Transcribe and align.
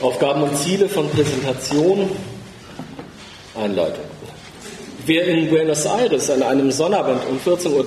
Aufgaben 0.00 0.44
und 0.44 0.56
Ziele 0.56 0.88
von 0.88 1.10
Präsentation. 1.10 2.08
Einleitung. 3.60 4.04
Wer 5.04 5.26
in 5.26 5.50
Buenos 5.50 5.86
Aires 5.86 6.30
an 6.30 6.44
einem 6.44 6.70
Sonnabend 6.70 7.22
um 7.28 7.36
14.30 7.40 7.72
Uhr 7.72 7.84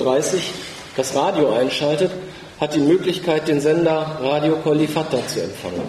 das 0.98 1.16
Radio 1.16 1.54
einschaltet, 1.54 2.12
hat 2.60 2.76
die 2.76 2.82
Möglichkeit, 2.82 3.48
den 3.48 3.62
Sender 3.62 4.20
Radio 4.22 4.58
Colifata 4.58 5.26
zu 5.26 5.42
empfangen. 5.42 5.84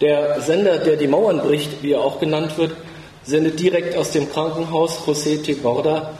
Der 0.00 0.40
Sender, 0.40 0.78
der 0.78 0.94
die 0.94 1.08
Mauern 1.08 1.40
bricht, 1.40 1.82
wie 1.82 1.94
er 1.94 2.02
auch 2.02 2.20
genannt 2.20 2.56
wird, 2.58 2.76
sendet 3.24 3.58
direkt 3.58 3.96
aus 3.96 4.12
dem 4.12 4.30
Krankenhaus 4.30 5.00
José 5.04 5.42
T. 5.42 5.54
Borda. 5.54 6.14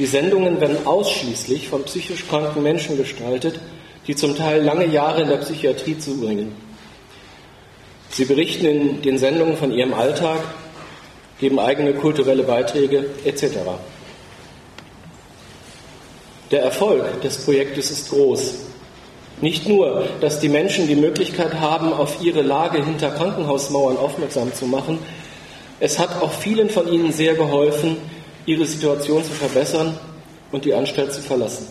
Die 0.00 0.06
Sendungen 0.06 0.60
werden 0.60 0.84
ausschließlich 0.84 1.68
von 1.68 1.84
psychisch 1.84 2.26
kranken 2.26 2.64
Menschen 2.64 2.96
gestaltet, 2.96 3.60
die 4.08 4.16
zum 4.16 4.34
Teil 4.34 4.64
lange 4.64 4.86
Jahre 4.86 5.22
in 5.22 5.28
der 5.28 5.36
Psychiatrie 5.36 5.96
zubringen. 5.96 6.71
Sie 8.12 8.26
berichten 8.26 8.66
in 8.66 9.02
den 9.02 9.16
Sendungen 9.16 9.56
von 9.56 9.72
ihrem 9.72 9.94
Alltag, 9.94 10.38
geben 11.40 11.58
eigene 11.58 11.94
kulturelle 11.94 12.42
Beiträge 12.42 13.06
etc. 13.24 13.44
Der 16.50 16.62
Erfolg 16.62 17.22
des 17.22 17.38
Projektes 17.38 17.90
ist 17.90 18.10
groß. 18.10 18.54
Nicht 19.40 19.66
nur, 19.66 20.06
dass 20.20 20.40
die 20.40 20.50
Menschen 20.50 20.86
die 20.86 20.94
Möglichkeit 20.94 21.54
haben, 21.54 21.94
auf 21.94 22.22
ihre 22.22 22.42
Lage 22.42 22.84
hinter 22.84 23.10
Krankenhausmauern 23.10 23.96
aufmerksam 23.96 24.52
zu 24.54 24.66
machen, 24.66 24.98
es 25.80 25.98
hat 25.98 26.20
auch 26.20 26.32
vielen 26.32 26.68
von 26.68 26.92
ihnen 26.92 27.12
sehr 27.12 27.34
geholfen, 27.34 27.96
ihre 28.44 28.66
Situation 28.66 29.24
zu 29.24 29.32
verbessern 29.32 29.98
und 30.52 30.66
die 30.66 30.74
Anstalt 30.74 31.14
zu 31.14 31.22
verlassen. 31.22 31.66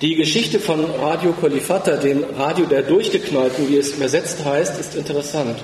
Die 0.00 0.14
Geschichte 0.14 0.58
von 0.60 0.82
Radio 0.98 1.32
Colifata, 1.32 1.98
dem 1.98 2.24
Radio 2.38 2.64
der 2.64 2.80
Durchgeknallten, 2.80 3.68
wie 3.68 3.76
es 3.76 3.90
übersetzt 3.90 4.42
heißt, 4.42 4.80
ist 4.80 4.94
interessant. 4.94 5.58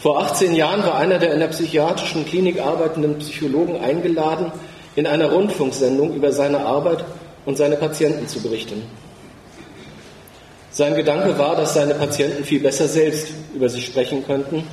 Vor 0.00 0.22
18 0.22 0.54
Jahren 0.54 0.82
war 0.82 0.94
einer 0.94 1.18
der 1.18 1.34
in 1.34 1.40
der 1.40 1.48
psychiatrischen 1.48 2.24
Klinik 2.24 2.58
arbeitenden 2.58 3.18
Psychologen 3.18 3.78
eingeladen, 3.78 4.50
in 4.96 5.06
einer 5.06 5.30
Rundfunksendung 5.30 6.14
über 6.14 6.32
seine 6.32 6.60
Arbeit 6.60 7.04
und 7.44 7.58
seine 7.58 7.76
Patienten 7.76 8.28
zu 8.28 8.40
berichten. 8.40 8.82
Sein 10.70 10.94
Gedanke 10.94 11.38
war, 11.38 11.54
dass 11.54 11.74
seine 11.74 11.94
Patienten 11.94 12.44
viel 12.44 12.60
besser 12.60 12.88
selbst 12.88 13.28
über 13.54 13.68
sich 13.68 13.84
sprechen 13.84 14.24
könnten. 14.24 14.64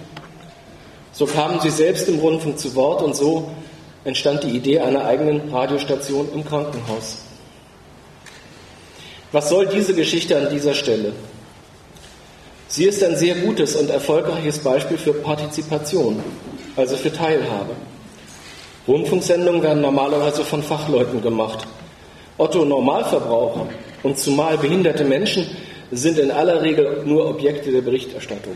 So 1.11 1.25
kamen 1.25 1.59
sie 1.59 1.71
selbst 1.71 2.07
im 2.07 2.19
Rundfunk 2.19 2.57
zu 2.57 2.73
Wort 2.75 3.01
und 3.01 3.17
so 3.17 3.51
entstand 4.05 4.45
die 4.45 4.55
Idee 4.55 4.79
einer 4.79 5.03
eigenen 5.03 5.49
Radiostation 5.49 6.29
im 6.33 6.45
Krankenhaus. 6.45 7.17
Was 9.31 9.49
soll 9.49 9.67
diese 9.67 9.93
Geschichte 9.93 10.37
an 10.37 10.49
dieser 10.49 10.73
Stelle? 10.73 11.13
Sie 12.67 12.85
ist 12.85 13.03
ein 13.03 13.15
sehr 13.15 13.35
gutes 13.35 13.75
und 13.75 13.89
erfolgreiches 13.89 14.59
Beispiel 14.59 14.97
für 14.97 15.13
Partizipation, 15.13 16.23
also 16.75 16.95
für 16.95 17.11
Teilhabe. 17.11 17.75
Rundfunksendungen 18.87 19.61
werden 19.61 19.81
normalerweise 19.81 20.43
von 20.43 20.63
Fachleuten 20.63 21.21
gemacht. 21.21 21.67
Otto 22.37 22.65
Normalverbraucher 22.65 23.67
und 24.01 24.17
zumal 24.17 24.57
behinderte 24.57 25.03
Menschen 25.03 25.45
sind 25.91 26.17
in 26.17 26.31
aller 26.31 26.61
Regel 26.61 27.03
nur 27.05 27.27
Objekte 27.27 27.71
der 27.71 27.81
Berichterstattung. 27.81 28.55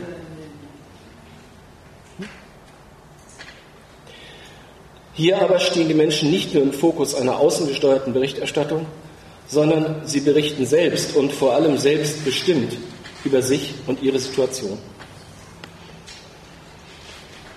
Hier 5.12 5.40
aber 5.40 5.60
stehen 5.60 5.86
die 5.86 5.94
Menschen 5.94 6.30
nicht 6.30 6.54
nur 6.54 6.64
im 6.64 6.72
Fokus 6.72 7.14
einer 7.14 7.38
außengesteuerten 7.38 8.12
Berichterstattung, 8.12 8.86
sondern 9.46 10.02
sie 10.04 10.20
berichten 10.20 10.66
selbst 10.66 11.14
und 11.16 11.32
vor 11.32 11.54
allem 11.54 11.78
selbstbestimmt 11.78 12.76
über 13.24 13.42
sich 13.42 13.74
und 13.86 14.02
ihre 14.02 14.18
Situation. 14.18 14.78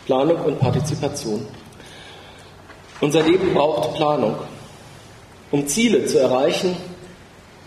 Planung 0.05 0.37
und 0.45 0.59
Partizipation. 0.59 1.45
Unser 3.01 3.23
Leben 3.23 3.53
braucht 3.53 3.95
Planung. 3.95 4.35
Um 5.51 5.67
Ziele 5.67 6.05
zu 6.05 6.19
erreichen, 6.19 6.75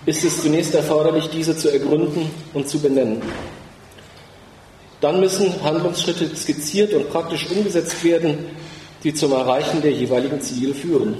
ist 0.07 0.25
es 0.25 0.43
zunächst 0.43 0.75
erforderlich, 0.75 1.29
diese 1.29 1.57
zu 1.57 1.71
ergründen 1.71 2.31
und 2.55 2.69
zu 2.69 2.79
benennen. 2.79 3.23
Dann 5.01 5.21
müssen 5.21 5.63
Handlungsschritte 5.63 6.35
skizziert 6.35 6.93
und 6.93 7.11
praktisch 7.11 7.51
umgesetzt 7.51 8.03
werden, 8.05 8.47
die 9.03 9.15
zum 9.15 9.33
Erreichen 9.33 9.81
der 9.81 9.93
jeweiligen 9.93 10.41
Ziele 10.41 10.75
führen. 10.75 11.17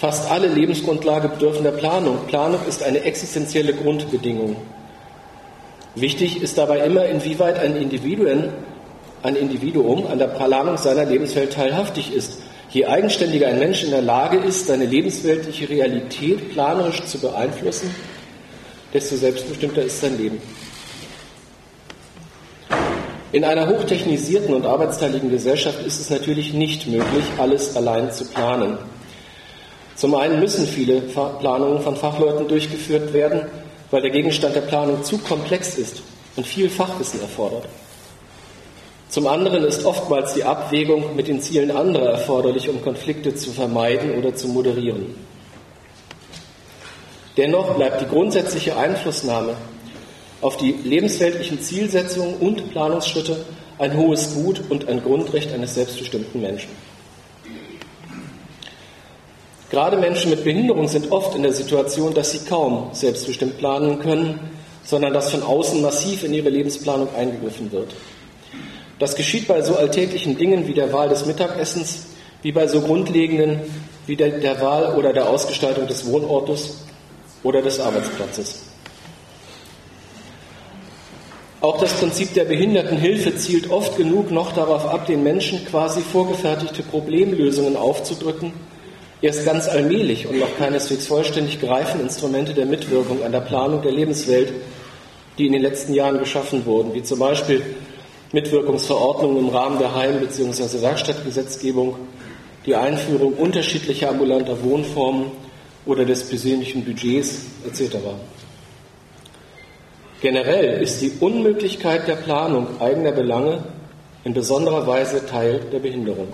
Fast 0.00 0.30
alle 0.30 0.48
Lebensgrundlage 0.48 1.28
bedürfen 1.28 1.62
der 1.62 1.72
Planung. 1.72 2.26
Planung 2.26 2.60
ist 2.66 2.82
eine 2.82 3.02
existenzielle 3.02 3.74
Grundbedingung. 3.74 4.56
Wichtig 5.94 6.40
ist 6.40 6.56
dabei 6.56 6.86
immer, 6.86 7.04
inwieweit 7.04 7.58
ein, 7.58 7.76
Individuen, 7.76 8.48
ein 9.22 9.36
Individuum 9.36 10.06
an 10.06 10.18
der 10.18 10.28
Planung 10.28 10.78
seiner 10.78 11.04
Lebenswelt 11.04 11.52
teilhaftig 11.52 12.14
ist. 12.14 12.40
Je 12.70 12.86
eigenständiger 12.86 13.48
ein 13.48 13.58
Mensch 13.58 13.84
in 13.84 13.90
der 13.90 14.00
Lage 14.00 14.38
ist, 14.38 14.68
seine 14.68 14.86
lebensweltliche 14.86 15.68
Realität 15.68 16.50
planerisch 16.50 17.02
zu 17.02 17.18
beeinflussen, 17.18 17.94
desto 18.94 19.16
selbstbestimmter 19.16 19.82
ist 19.82 20.00
sein 20.00 20.16
Leben. 20.16 20.40
In 23.32 23.44
einer 23.44 23.68
hochtechnisierten 23.68 24.54
und 24.54 24.64
arbeitsteiligen 24.64 25.28
Gesellschaft 25.28 25.84
ist 25.86 26.00
es 26.00 26.08
natürlich 26.08 26.54
nicht 26.54 26.86
möglich, 26.86 27.24
alles 27.36 27.76
allein 27.76 28.10
zu 28.10 28.24
planen. 28.24 28.78
Zum 30.00 30.14
einen 30.14 30.40
müssen 30.40 30.66
viele 30.66 31.02
Planungen 31.02 31.82
von 31.82 31.94
Fachleuten 31.94 32.48
durchgeführt 32.48 33.12
werden, 33.12 33.42
weil 33.90 34.00
der 34.00 34.10
Gegenstand 34.10 34.56
der 34.56 34.62
Planung 34.62 35.04
zu 35.04 35.18
komplex 35.18 35.76
ist 35.76 36.00
und 36.36 36.46
viel 36.46 36.70
Fachwissen 36.70 37.20
erfordert. 37.20 37.66
Zum 39.10 39.26
anderen 39.26 39.62
ist 39.62 39.84
oftmals 39.84 40.32
die 40.32 40.42
Abwägung 40.42 41.14
mit 41.16 41.28
den 41.28 41.42
Zielen 41.42 41.70
anderer 41.70 42.12
erforderlich, 42.12 42.70
um 42.70 42.80
Konflikte 42.80 43.34
zu 43.34 43.50
vermeiden 43.50 44.16
oder 44.16 44.34
zu 44.34 44.48
moderieren. 44.48 45.14
Dennoch 47.36 47.74
bleibt 47.74 48.00
die 48.00 48.08
grundsätzliche 48.08 48.78
Einflussnahme 48.78 49.54
auf 50.40 50.56
die 50.56 50.72
lebensweltlichen 50.82 51.60
Zielsetzungen 51.60 52.36
und 52.36 52.70
Planungsschritte 52.70 53.44
ein 53.78 53.94
hohes 53.98 54.32
Gut 54.32 54.62
und 54.70 54.88
ein 54.88 55.02
Grundrecht 55.02 55.52
eines 55.52 55.74
selbstbestimmten 55.74 56.40
Menschen. 56.40 56.70
Gerade 59.70 59.96
Menschen 59.96 60.30
mit 60.30 60.42
Behinderung 60.42 60.88
sind 60.88 61.12
oft 61.12 61.36
in 61.36 61.44
der 61.44 61.52
Situation, 61.52 62.12
dass 62.12 62.32
sie 62.32 62.44
kaum 62.44 62.90
selbstbestimmt 62.92 63.58
planen 63.58 64.00
können, 64.00 64.40
sondern 64.82 65.12
dass 65.12 65.30
von 65.30 65.44
außen 65.44 65.80
massiv 65.80 66.24
in 66.24 66.34
ihre 66.34 66.48
Lebensplanung 66.48 67.14
eingegriffen 67.14 67.70
wird. 67.70 67.94
Das 68.98 69.14
geschieht 69.14 69.46
bei 69.46 69.62
so 69.62 69.76
alltäglichen 69.76 70.36
Dingen 70.36 70.66
wie 70.66 70.74
der 70.74 70.92
Wahl 70.92 71.08
des 71.08 71.24
Mittagessens, 71.24 72.06
wie 72.42 72.50
bei 72.50 72.66
so 72.66 72.80
grundlegenden 72.80 73.60
wie 74.06 74.16
der, 74.16 74.40
der 74.40 74.60
Wahl 74.60 74.96
oder 74.96 75.12
der 75.12 75.28
Ausgestaltung 75.28 75.86
des 75.86 76.04
Wohnortes 76.04 76.78
oder 77.44 77.62
des 77.62 77.78
Arbeitsplatzes. 77.78 78.64
Auch 81.60 81.78
das 81.78 81.92
Prinzip 81.92 82.34
der 82.34 82.44
Behindertenhilfe 82.44 83.36
zielt 83.36 83.70
oft 83.70 83.96
genug 83.96 84.32
noch 84.32 84.52
darauf 84.52 84.86
ab, 84.86 85.06
den 85.06 85.22
Menschen 85.22 85.64
quasi 85.66 86.00
vorgefertigte 86.00 86.82
Problemlösungen 86.82 87.76
aufzudrücken 87.76 88.52
Erst 89.22 89.44
ganz 89.44 89.68
allmählich 89.68 90.26
und 90.26 90.38
noch 90.38 90.56
keineswegs 90.56 91.06
vollständig 91.06 91.60
greifen 91.60 92.00
Instrumente 92.00 92.54
der 92.54 92.64
Mitwirkung 92.64 93.22
an 93.22 93.32
der 93.32 93.40
Planung 93.40 93.82
der 93.82 93.92
Lebenswelt, 93.92 94.52
die 95.36 95.46
in 95.46 95.52
den 95.52 95.60
letzten 95.60 95.92
Jahren 95.92 96.18
geschaffen 96.18 96.64
wurden, 96.64 96.94
wie 96.94 97.02
zum 97.02 97.18
Beispiel 97.18 97.62
Mitwirkungsverordnungen 98.32 99.38
im 99.38 99.48
Rahmen 99.50 99.78
der 99.78 99.94
Heim- 99.94 100.20
bzw. 100.20 100.80
Werkstattgesetzgebung, 100.80 101.96
die 102.64 102.76
Einführung 102.76 103.34
unterschiedlicher 103.34 104.08
ambulanter 104.08 104.62
Wohnformen 104.62 105.32
oder 105.84 106.06
des 106.06 106.28
persönlichen 106.28 106.84
Budgets 106.84 107.42
etc. 107.66 107.96
Generell 110.22 110.82
ist 110.82 111.00
die 111.02 111.12
Unmöglichkeit 111.20 112.08
der 112.08 112.16
Planung 112.16 112.80
eigener 112.80 113.12
Belange 113.12 113.64
in 114.24 114.32
besonderer 114.32 114.86
Weise 114.86 115.26
Teil 115.26 115.60
der 115.72 115.78
Behinderung. 115.78 116.28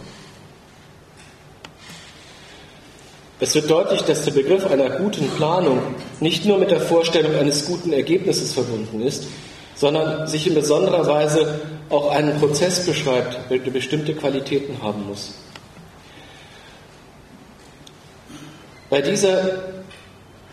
Es 3.39 3.55
wird 3.55 3.71
deutlich, 3.71 4.01
dass 4.03 4.25
der 4.25 4.33
Begriff 4.33 4.65
einer 4.67 4.89
guten 4.89 5.29
Planung 5.29 5.79
nicht 6.21 6.47
nur 6.47 6.59
mit 6.59 6.71
der 6.71 6.81
Vorstellung 6.81 7.35
eines 7.35 7.67
guten 7.67 7.93
Ergebnisses 7.93 8.53
verbunden 8.53 9.03
ist, 9.03 9.27
sondern 9.75 10.27
sich 10.27 10.47
in 10.47 10.55
besonderer 10.55 11.07
Weise 11.07 11.61
auch 11.91 12.11
einen 12.11 12.39
Prozess 12.41 12.87
beschreibt, 12.87 13.39
der 13.51 13.59
bestimmte 13.71 14.15
Qualitäten 14.15 14.83
haben 14.83 15.07
muss. 15.07 15.35
Bei 18.89 19.03
dieser 19.03 19.59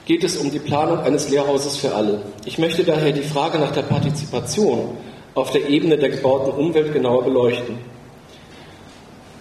geht 0.05 0.25
es 0.25 0.35
um 0.35 0.51
die 0.51 0.59
Planung 0.59 0.99
eines 0.99 1.29
Lehrhauses 1.29 1.77
für 1.77 1.95
alle. 1.95 2.21
Ich 2.43 2.57
möchte 2.57 2.83
daher 2.83 3.13
die 3.13 3.21
Frage 3.21 3.59
nach 3.59 3.71
der 3.71 3.83
Partizipation 3.83 4.97
auf 5.35 5.51
der 5.51 5.69
Ebene 5.69 5.97
der 5.97 6.09
gebauten 6.09 6.51
Umwelt 6.51 6.91
genauer 6.91 7.23
beleuchten. 7.23 7.92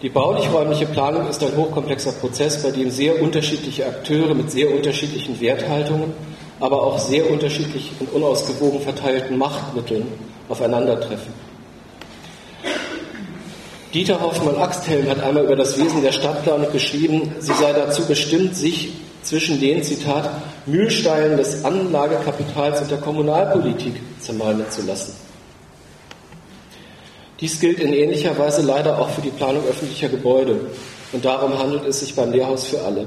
Die 0.02 0.08
baulich-räumliche 0.08 0.86
Planung 0.86 1.28
ist 1.28 1.44
ein 1.44 1.56
hochkomplexer 1.56 2.10
Prozess, 2.10 2.60
bei 2.60 2.72
dem 2.72 2.90
sehr 2.90 3.22
unterschiedliche 3.22 3.86
Akteure 3.86 4.34
mit 4.34 4.50
sehr 4.50 4.74
unterschiedlichen 4.74 5.40
Werthaltungen, 5.40 6.12
aber 6.58 6.82
auch 6.82 6.98
sehr 6.98 7.30
unterschiedlich 7.30 7.92
und 8.00 8.12
unausgewogen 8.12 8.80
verteilten 8.80 9.38
Machtmitteln 9.38 10.08
aufeinandertreffen. 10.48 11.32
Dieter 13.94 14.20
Hoffmann-Axthelm 14.20 15.08
hat 15.08 15.22
einmal 15.22 15.44
über 15.44 15.54
das 15.54 15.78
Wesen 15.78 16.02
der 16.02 16.12
Stadtplanung 16.12 16.72
geschrieben, 16.72 17.36
sie 17.38 17.52
sei 17.52 17.72
dazu 17.72 18.04
bestimmt, 18.04 18.56
sich 18.56 18.92
zwischen 19.22 19.60
den, 19.60 19.84
Zitat, 19.84 20.30
Mühlsteinen 20.66 21.36
des 21.36 21.64
Anlagekapitals 21.64 22.80
und 22.80 22.90
der 22.90 22.98
Kommunalpolitik 22.98 24.00
zermalmen 24.18 24.68
zu 24.68 24.82
lassen. 24.82 25.21
Dies 27.42 27.58
gilt 27.58 27.80
in 27.80 27.92
ähnlicher 27.92 28.38
Weise 28.38 28.62
leider 28.62 29.00
auch 29.00 29.10
für 29.10 29.20
die 29.20 29.30
Planung 29.30 29.64
öffentlicher 29.68 30.08
Gebäude. 30.08 30.60
Und 31.10 31.24
darum 31.24 31.58
handelt 31.58 31.84
es 31.84 31.98
sich 31.98 32.14
beim 32.14 32.30
Lehrhaus 32.30 32.66
für 32.66 32.80
alle. 32.82 33.04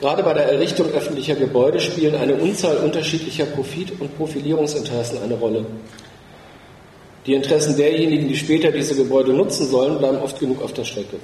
Gerade 0.00 0.24
bei 0.24 0.34
der 0.34 0.46
Errichtung 0.52 0.90
öffentlicher 0.90 1.36
Gebäude 1.36 1.78
spielen 1.80 2.16
eine 2.16 2.34
Unzahl 2.34 2.76
unterschiedlicher 2.78 3.46
Profit- 3.46 4.00
und 4.00 4.16
Profilierungsinteressen 4.16 5.22
eine 5.22 5.34
Rolle. 5.34 5.64
Die 7.24 7.34
Interessen 7.34 7.76
derjenigen, 7.76 8.26
die 8.26 8.36
später 8.36 8.72
diese 8.72 8.96
Gebäude 8.96 9.32
nutzen 9.32 9.68
sollen, 9.68 9.96
bleiben 9.98 10.18
oft 10.18 10.40
genug 10.40 10.60
auf 10.60 10.72
der 10.72 10.84
Strecke. 10.84 11.18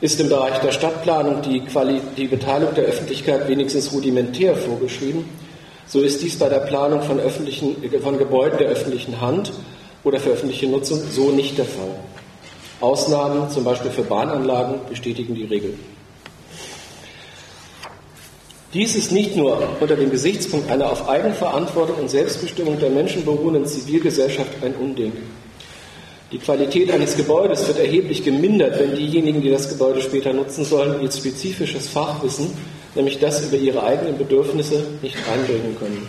Ist 0.00 0.20
im 0.20 0.28
Bereich 0.28 0.58
der 0.58 0.72
Stadtplanung 0.72 1.42
die, 1.42 1.60
Quali 1.60 2.00
die 2.16 2.26
Beteiligung 2.26 2.74
der 2.74 2.86
Öffentlichkeit 2.86 3.46
wenigstens 3.46 3.92
rudimentär 3.92 4.56
vorgeschrieben, 4.56 5.24
so 5.88 6.00
ist 6.00 6.22
dies 6.22 6.38
bei 6.38 6.48
der 6.48 6.60
Planung 6.60 7.02
von, 7.02 7.18
öffentlichen, 7.18 7.76
von 8.02 8.18
Gebäuden 8.18 8.58
der 8.58 8.68
öffentlichen 8.68 9.20
Hand 9.20 9.52
oder 10.04 10.20
für 10.20 10.30
öffentliche 10.30 10.66
Nutzung 10.66 11.00
so 11.10 11.30
nicht 11.30 11.56
der 11.58 11.64
Fall. 11.64 11.94
Ausnahmen, 12.80 13.50
zum 13.50 13.64
Beispiel 13.64 13.90
für 13.90 14.02
Bahnanlagen, 14.02 14.80
bestätigen 14.88 15.34
die 15.34 15.44
Regel. 15.44 15.74
Dies 18.74 18.94
ist 18.94 19.12
nicht 19.12 19.34
nur 19.34 19.66
unter 19.80 19.96
dem 19.96 20.10
Gesichtspunkt 20.10 20.70
einer 20.70 20.92
auf 20.92 21.08
Eigenverantwortung 21.08 21.96
und 21.96 22.10
Selbstbestimmung 22.10 22.78
der 22.78 22.90
Menschen 22.90 23.24
beruhenden 23.24 23.64
Zivilgesellschaft 23.64 24.62
ein 24.62 24.74
Unding. 24.74 25.12
Die 26.30 26.38
Qualität 26.38 26.92
eines 26.92 27.16
Gebäudes 27.16 27.66
wird 27.66 27.78
erheblich 27.78 28.22
gemindert, 28.22 28.78
wenn 28.78 28.94
diejenigen, 28.94 29.40
die 29.40 29.50
das 29.50 29.70
Gebäude 29.70 30.02
später 30.02 30.34
nutzen 30.34 30.66
sollen, 30.66 31.00
ihr 31.00 31.10
spezifisches 31.10 31.88
Fachwissen 31.88 32.50
nämlich 32.94 33.18
das 33.18 33.46
über 33.46 33.56
ihre 33.56 33.82
eigenen 33.82 34.18
Bedürfnisse 34.18 34.84
nicht 35.02 35.16
einbringen 35.32 35.76
können. 35.78 36.08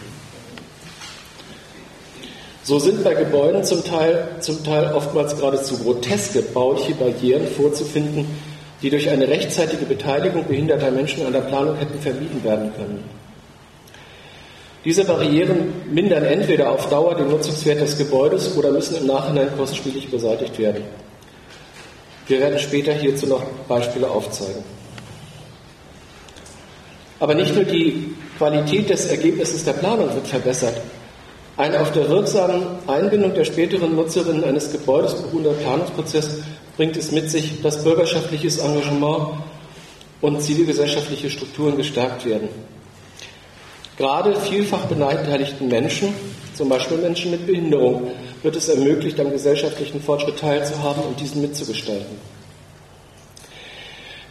So 2.63 2.77
sind 2.77 3.03
bei 3.03 3.15
Gebäuden 3.15 3.63
zum 3.63 3.83
Teil, 3.83 4.27
zum 4.41 4.63
Teil 4.63 4.93
oftmals 4.93 5.35
geradezu 5.35 5.79
groteske 5.79 6.41
bauliche 6.41 6.93
Barrieren 6.93 7.47
vorzufinden, 7.47 8.27
die 8.81 8.89
durch 8.89 9.09
eine 9.09 9.27
rechtzeitige 9.27 9.85
Beteiligung 9.85 10.45
behinderter 10.45 10.91
Menschen 10.91 11.25
an 11.25 11.33
der 11.33 11.41
Planung 11.41 11.77
hätten 11.77 11.99
vermieden 11.99 12.43
werden 12.43 12.71
können. 12.75 13.03
Diese 14.85 15.03
Barrieren 15.03 15.73
mindern 15.91 16.23
entweder 16.23 16.71
auf 16.71 16.87
Dauer 16.89 17.15
den 17.15 17.29
Nutzungswert 17.29 17.81
des 17.81 17.97
Gebäudes 17.97 18.55
oder 18.55 18.71
müssen 18.71 18.95
im 18.95 19.07
Nachhinein 19.07 19.49
kostspielig 19.57 20.09
beseitigt 20.09 20.57
werden. 20.57 20.83
Wir 22.27 22.39
werden 22.39 22.59
später 22.59 22.93
hierzu 22.93 23.25
noch 23.25 23.43
Beispiele 23.67 24.09
aufzeigen. 24.09 24.63
Aber 27.19 27.35
nicht 27.35 27.53
nur 27.55 27.65
die 27.65 28.13
Qualität 28.37 28.89
des 28.89 29.07
Ergebnisses 29.07 29.65
der 29.65 29.73
Planung 29.73 30.13
wird 30.13 30.27
verbessert. 30.27 30.75
Ein 31.57 31.75
auf 31.75 31.91
der 31.91 32.07
wirksamen 32.07 32.63
Einbindung 32.87 33.33
der 33.33 33.43
späteren 33.43 33.95
Nutzerinnen 33.95 34.45
eines 34.45 34.71
Gebäudes 34.71 35.13
beruhender 35.15 35.51
Planungsprozess 35.51 36.37
bringt 36.77 36.95
es 36.95 37.11
mit 37.11 37.29
sich, 37.29 37.61
dass 37.61 37.83
bürgerschaftliches 37.83 38.59
Engagement 38.59 39.31
und 40.21 40.41
zivilgesellschaftliche 40.41 41.29
Strukturen 41.29 41.75
gestärkt 41.75 42.25
werden. 42.25 42.47
Gerade 43.97 44.39
vielfach 44.39 44.85
benachteiligten 44.85 45.67
Menschen, 45.67 46.13
zum 46.55 46.69
Beispiel 46.69 46.97
Menschen 46.99 47.31
mit 47.31 47.45
Behinderung, 47.45 48.11
wird 48.41 48.55
es 48.55 48.69
ermöglicht, 48.69 49.19
am 49.19 49.29
gesellschaftlichen 49.29 50.01
Fortschritt 50.01 50.39
teilzuhaben 50.39 51.03
und 51.03 51.19
diesen 51.19 51.41
mitzugestalten. 51.41 52.38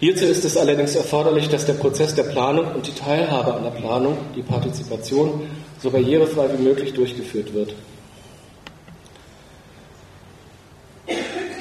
Hierzu 0.00 0.26
ist 0.26 0.44
es 0.44 0.56
allerdings 0.56 0.94
erforderlich, 0.94 1.48
dass 1.48 1.66
der 1.66 1.72
Prozess 1.72 2.14
der 2.14 2.22
Planung 2.22 2.72
und 2.72 2.86
die 2.86 2.94
Teilhabe 2.94 3.54
an 3.54 3.64
der 3.64 3.70
Planung, 3.70 4.16
die 4.36 4.42
Partizipation, 4.42 5.48
so 5.82 5.90
barrierefrei 5.90 6.48
wie 6.56 6.62
möglich 6.62 6.94
durchgeführt 6.94 7.52
wird. 7.52 7.74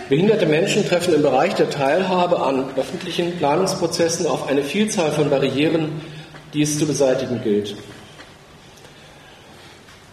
Behinderte 0.09 0.45
Menschen 0.45 0.85
treffen 0.87 1.15
im 1.15 1.21
Bereich 1.21 1.55
der 1.55 1.69
Teilhabe 1.69 2.39
an 2.39 2.65
öffentlichen 2.77 3.37
Planungsprozessen 3.37 4.27
auf 4.27 4.47
eine 4.47 4.63
Vielzahl 4.63 5.11
von 5.11 5.29
Barrieren, 5.29 6.01
die 6.53 6.61
es 6.61 6.77
zu 6.77 6.85
beseitigen 6.85 7.41
gilt. 7.43 7.75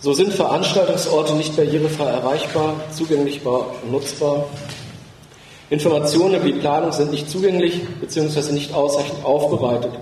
So 0.00 0.14
sind 0.14 0.32
Veranstaltungsorte 0.32 1.34
nicht 1.34 1.56
barrierefrei 1.56 2.10
erreichbar, 2.10 2.74
zugänglichbar 2.92 3.74
und 3.82 3.92
nutzbar. 3.92 4.46
Informationen 5.70 6.44
die 6.44 6.52
Planung 6.52 6.93
sind 6.93 7.11
nicht 7.11 7.31
zugänglich 7.31 7.81
bzw. 8.00 8.52
nicht 8.52 8.75
ausreichend 8.75 9.25
aufbereitet, 9.25 9.93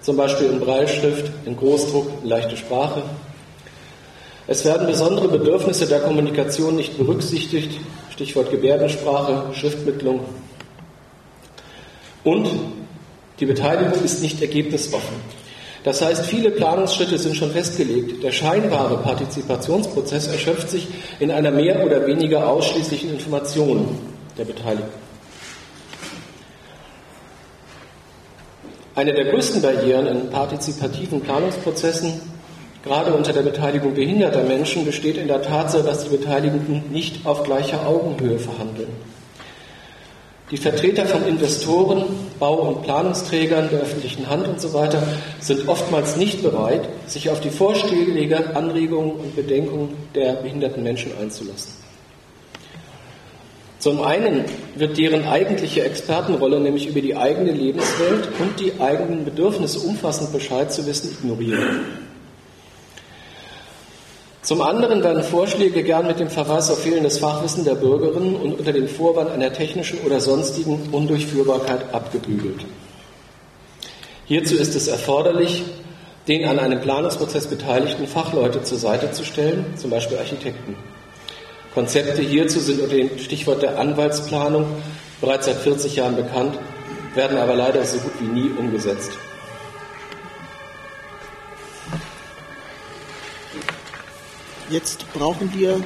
zum 0.00 0.16
Beispiel 0.16 0.48
in 0.48 0.60
Breitschrift, 0.60 1.30
in 1.46 1.56
Großdruck, 1.56 2.06
in 2.22 2.28
leichte 2.28 2.56
Sprache. 2.56 3.02
Es 4.48 4.64
werden 4.64 4.88
besondere 4.88 5.28
Bedürfnisse 5.28 5.86
der 5.86 6.00
Kommunikation 6.00 6.74
nicht 6.74 6.98
berücksichtigt, 6.98 7.78
Stichwort 8.10 8.50
Gebärdensprache, 8.50 9.54
Schriftmittlung. 9.54 10.20
Und 12.24 12.48
die 13.38 13.46
Beteiligung 13.46 14.02
ist 14.04 14.22
nicht 14.22 14.40
ergebnisoffen. 14.40 15.16
Das 15.84 16.00
heißt, 16.00 16.26
viele 16.26 16.50
Planungsschritte 16.50 17.18
sind 17.18 17.36
schon 17.36 17.50
festgelegt. 17.50 18.22
Der 18.22 18.30
scheinbare 18.30 18.98
Partizipationsprozess 18.98 20.28
erschöpft 20.28 20.70
sich 20.70 20.86
in 21.18 21.30
einer 21.30 21.50
mehr 21.50 21.84
oder 21.84 22.06
weniger 22.06 22.48
ausschließlichen 22.48 23.10
Information 23.10 23.98
der 24.38 24.44
Beteiligten. 24.44 25.01
Eine 28.94 29.14
der 29.14 29.24
größten 29.24 29.62
Barrieren 29.62 30.06
in 30.06 30.28
partizipativen 30.28 31.22
Planungsprozessen, 31.22 32.20
gerade 32.84 33.14
unter 33.14 33.32
der 33.32 33.40
Beteiligung 33.40 33.94
behinderter 33.94 34.42
Menschen, 34.42 34.84
besteht 34.84 35.16
in 35.16 35.28
der 35.28 35.40
Tatsache, 35.40 35.82
dass 35.82 36.04
die 36.04 36.14
Beteiligten 36.14 36.84
nicht 36.90 37.24
auf 37.24 37.42
gleicher 37.42 37.86
Augenhöhe 37.86 38.38
verhandeln. 38.38 38.90
Die 40.50 40.58
Vertreter 40.58 41.06
von 41.06 41.26
Investoren, 41.26 42.04
Bau- 42.38 42.68
und 42.68 42.82
Planungsträgern 42.82 43.70
der 43.70 43.80
öffentlichen 43.80 44.28
Hand 44.28 44.46
und 44.46 44.60
so 44.60 44.74
weiter 44.74 45.02
sind 45.40 45.66
oftmals 45.66 46.16
nicht 46.16 46.42
bereit, 46.42 46.86
sich 47.06 47.30
auf 47.30 47.40
die 47.40 47.48
Vorschläge, 47.48 48.54
Anregungen 48.54 49.12
und 49.12 49.34
Bedenkungen 49.34 49.96
der 50.14 50.34
behinderten 50.34 50.82
Menschen 50.82 51.12
einzulassen. 51.18 51.81
Zum 53.82 54.00
einen 54.00 54.44
wird 54.76 54.96
deren 54.96 55.24
eigentliche 55.26 55.82
Expertenrolle, 55.82 56.60
nämlich 56.60 56.86
über 56.86 57.00
die 57.00 57.16
eigene 57.16 57.50
Lebenswelt 57.50 58.28
und 58.38 58.60
die 58.60 58.80
eigenen 58.80 59.24
Bedürfnisse 59.24 59.80
umfassend 59.80 60.32
Bescheid 60.32 60.72
zu 60.72 60.86
wissen, 60.86 61.10
ignoriert. 61.10 61.58
Zum 64.42 64.62
anderen 64.62 65.02
werden 65.02 65.24
Vorschläge 65.24 65.82
gern 65.82 66.06
mit 66.06 66.20
dem 66.20 66.30
Verweis 66.30 66.70
auf 66.70 66.80
fehlendes 66.80 67.18
Fachwissen 67.18 67.64
der 67.64 67.74
Bürgerinnen 67.74 68.36
und 68.36 68.60
unter 68.60 68.72
dem 68.72 68.86
Vorwand 68.86 69.32
einer 69.32 69.52
technischen 69.52 69.98
oder 70.06 70.20
sonstigen 70.20 70.88
Undurchführbarkeit 70.92 71.92
abgebügelt. 71.92 72.64
Hierzu 74.26 74.54
ist 74.54 74.76
es 74.76 74.86
erforderlich, 74.86 75.64
den 76.28 76.44
an 76.44 76.60
einem 76.60 76.80
Planungsprozess 76.80 77.48
beteiligten 77.48 78.06
Fachleute 78.06 78.62
zur 78.62 78.78
Seite 78.78 79.10
zu 79.10 79.24
stellen, 79.24 79.74
zum 79.76 79.90
Beispiel 79.90 80.18
Architekten. 80.18 80.76
Konzepte 81.74 82.20
hierzu 82.20 82.60
sind 82.60 82.80
unter 82.80 82.96
dem 82.96 83.18
Stichwort 83.18 83.62
der 83.62 83.78
Anwaltsplanung 83.78 84.66
bereits 85.20 85.46
seit 85.46 85.56
40 85.56 85.96
Jahren 85.96 86.16
bekannt, 86.16 86.58
werden 87.14 87.38
aber 87.38 87.54
leider 87.54 87.84
so 87.84 87.98
gut 87.98 88.12
wie 88.20 88.26
nie 88.26 88.50
umgesetzt. 88.58 89.12
Jetzt 94.68 95.10
brauchen 95.12 95.52
wir. 95.54 95.82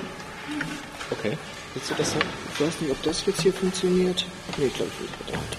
Okay, 1.10 1.36
willst 1.74 1.90
du 1.90 1.94
das 1.94 2.12
sagen? 2.12 2.26
Ich 2.54 2.60
weiß 2.60 2.80
nicht, 2.80 2.90
ob 2.90 3.02
das 3.02 3.26
jetzt 3.26 3.42
hier 3.42 3.52
funktioniert. 3.52 4.24
Nee, 4.56 4.66
ich 4.66 4.74
glaube, 4.74 4.90
ich 5.00 5.10
es 5.10 5.16
bedauert. 5.26 5.56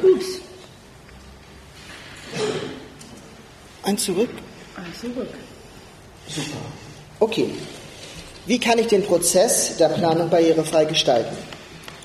Gut. 0.00 0.49
Ein 3.90 3.98
zurück? 3.98 4.30
Ein 4.76 4.94
zurück. 5.00 5.30
Super. 6.28 6.58
Okay. 7.18 7.50
Wie 8.46 8.60
kann 8.60 8.78
ich 8.78 8.86
den 8.86 9.02
Prozess 9.02 9.78
der 9.78 9.88
Planung 9.88 10.30
barrierefrei 10.30 10.84
gestalten? 10.84 11.36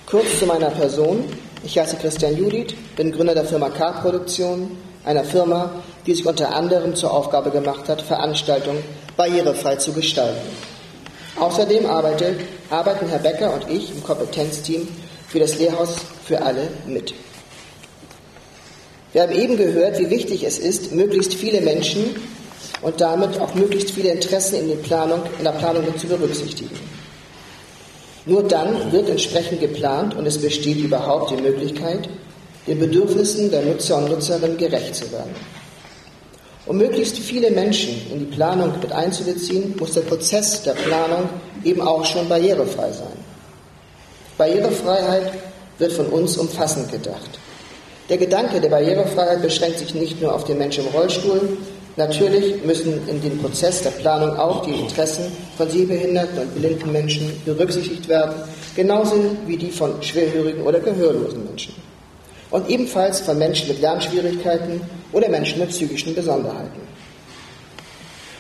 Kurz 0.08 0.40
zu 0.40 0.48
meiner 0.48 0.72
Person. 0.72 1.26
Ich 1.64 1.78
heiße 1.78 1.98
Christian 1.98 2.36
Judith, 2.36 2.74
bin 2.96 3.12
Gründer 3.12 3.36
der 3.36 3.46
Firma 3.46 3.70
K-Produktion, 3.70 4.76
einer 5.04 5.24
Firma, 5.24 5.84
die 6.08 6.16
sich 6.16 6.26
unter 6.26 6.56
anderem 6.56 6.96
zur 6.96 7.14
Aufgabe 7.14 7.52
gemacht 7.52 7.88
hat, 7.88 8.02
Veranstaltungen 8.02 8.84
barrierefrei 9.16 9.76
zu 9.76 9.94
gestalten. 9.94 10.42
Außerdem 11.40 11.86
arbeite, 11.86 12.36
arbeiten 12.72 13.08
Herr 13.10 13.20
Becker 13.20 13.54
und 13.54 13.70
ich 13.70 13.92
im 13.92 14.04
Kompetenzteam 14.04 14.88
für 15.28 15.38
das 15.38 15.60
Lehrhaus 15.60 15.98
für 16.24 16.42
alle 16.42 16.68
mit. 16.88 17.14
Wir 19.16 19.22
haben 19.22 19.32
eben 19.32 19.56
gehört, 19.56 19.98
wie 19.98 20.10
wichtig 20.10 20.44
es 20.44 20.60
ist, 20.60 20.92
möglichst 20.92 21.36
viele 21.36 21.62
Menschen 21.62 22.18
und 22.82 23.00
damit 23.00 23.40
auch 23.40 23.56
möglichst 23.56 23.92
viele 23.92 24.10
Interessen 24.10 24.70
in, 24.70 24.82
Planung, 24.82 25.22
in 25.38 25.46
der 25.46 25.52
Planung 25.52 25.86
zu 25.98 26.08
berücksichtigen. 26.08 26.78
Nur 28.26 28.44
dann 28.44 28.92
wird 28.92 29.08
entsprechend 29.08 29.62
geplant 29.62 30.18
und 30.18 30.26
es 30.26 30.38
besteht 30.38 30.80
überhaupt 30.80 31.32
die 31.32 31.42
Möglichkeit, 31.42 32.10
den 32.68 32.78
Bedürfnissen 32.78 33.50
der 33.52 33.62
Nutzer 33.62 34.00
und 34.00 34.10
Nutzerinnen 34.10 34.58
gerecht 34.58 34.94
zu 34.94 35.10
werden. 35.14 35.34
Um 36.66 36.78
möglichst 36.78 37.18
viele 37.18 37.52
Menschen 37.52 37.96
in 38.12 38.20
die 38.20 38.36
Planung 38.36 38.74
mit 38.82 38.92
einzubeziehen, 38.92 39.76
muss 39.80 39.94
der 39.94 40.02
Prozess 40.02 40.62
der 40.64 40.74
Planung 40.74 41.30
eben 41.64 41.80
auch 41.80 42.04
schon 42.04 42.28
barrierefrei 42.28 42.92
sein. 42.92 43.18
Barrierefreiheit 44.38 45.32
wird 45.78 45.94
von 45.94 46.08
uns 46.08 46.36
umfassend 46.36 46.92
gedacht. 46.92 47.40
Der 48.10 48.18
Gedanke 48.18 48.62
der 48.62 48.70
Barrierefreiheit 48.70 49.42
beschränkt 49.42 49.80
sich 49.80 49.96
nicht 49.96 50.22
nur 50.22 50.34
auf 50.34 50.44
den 50.44 50.60
Menschen 50.60 50.86
im 50.86 50.94
Rollstuhl. 50.94 51.58
Natürlich 51.96 52.64
müssen 52.64 53.08
in 53.08 53.22
dem 53.22 53.40
Prozess 53.40 53.82
der 53.82 53.92
Planung 53.92 54.38
auch 54.38 54.64
die 54.66 54.74
Interessen 54.74 55.26
von 55.58 55.70
sehbehinderten 55.70 56.38
und 56.40 56.56
blinden 56.56 56.92
Menschen 56.92 57.32
berücksichtigt 57.46 58.08
werden, 58.08 58.36
genauso 58.76 59.16
wie 59.48 59.58
die 59.58 59.72
von 59.72 60.04
schwerhörigen 60.04 60.62
oder 60.64 60.80
gehörlosen 60.80 61.46
Menschen 61.46 61.74
und 62.52 62.70
ebenfalls 62.70 63.22
von 63.22 63.38
Menschen 63.38 63.68
mit 63.70 63.82
Lernschwierigkeiten 63.82 64.82
oder 65.12 65.30
Menschen 65.30 65.60
mit 65.60 65.70
psychischen 65.70 66.14
Besonderheiten. 66.14 66.85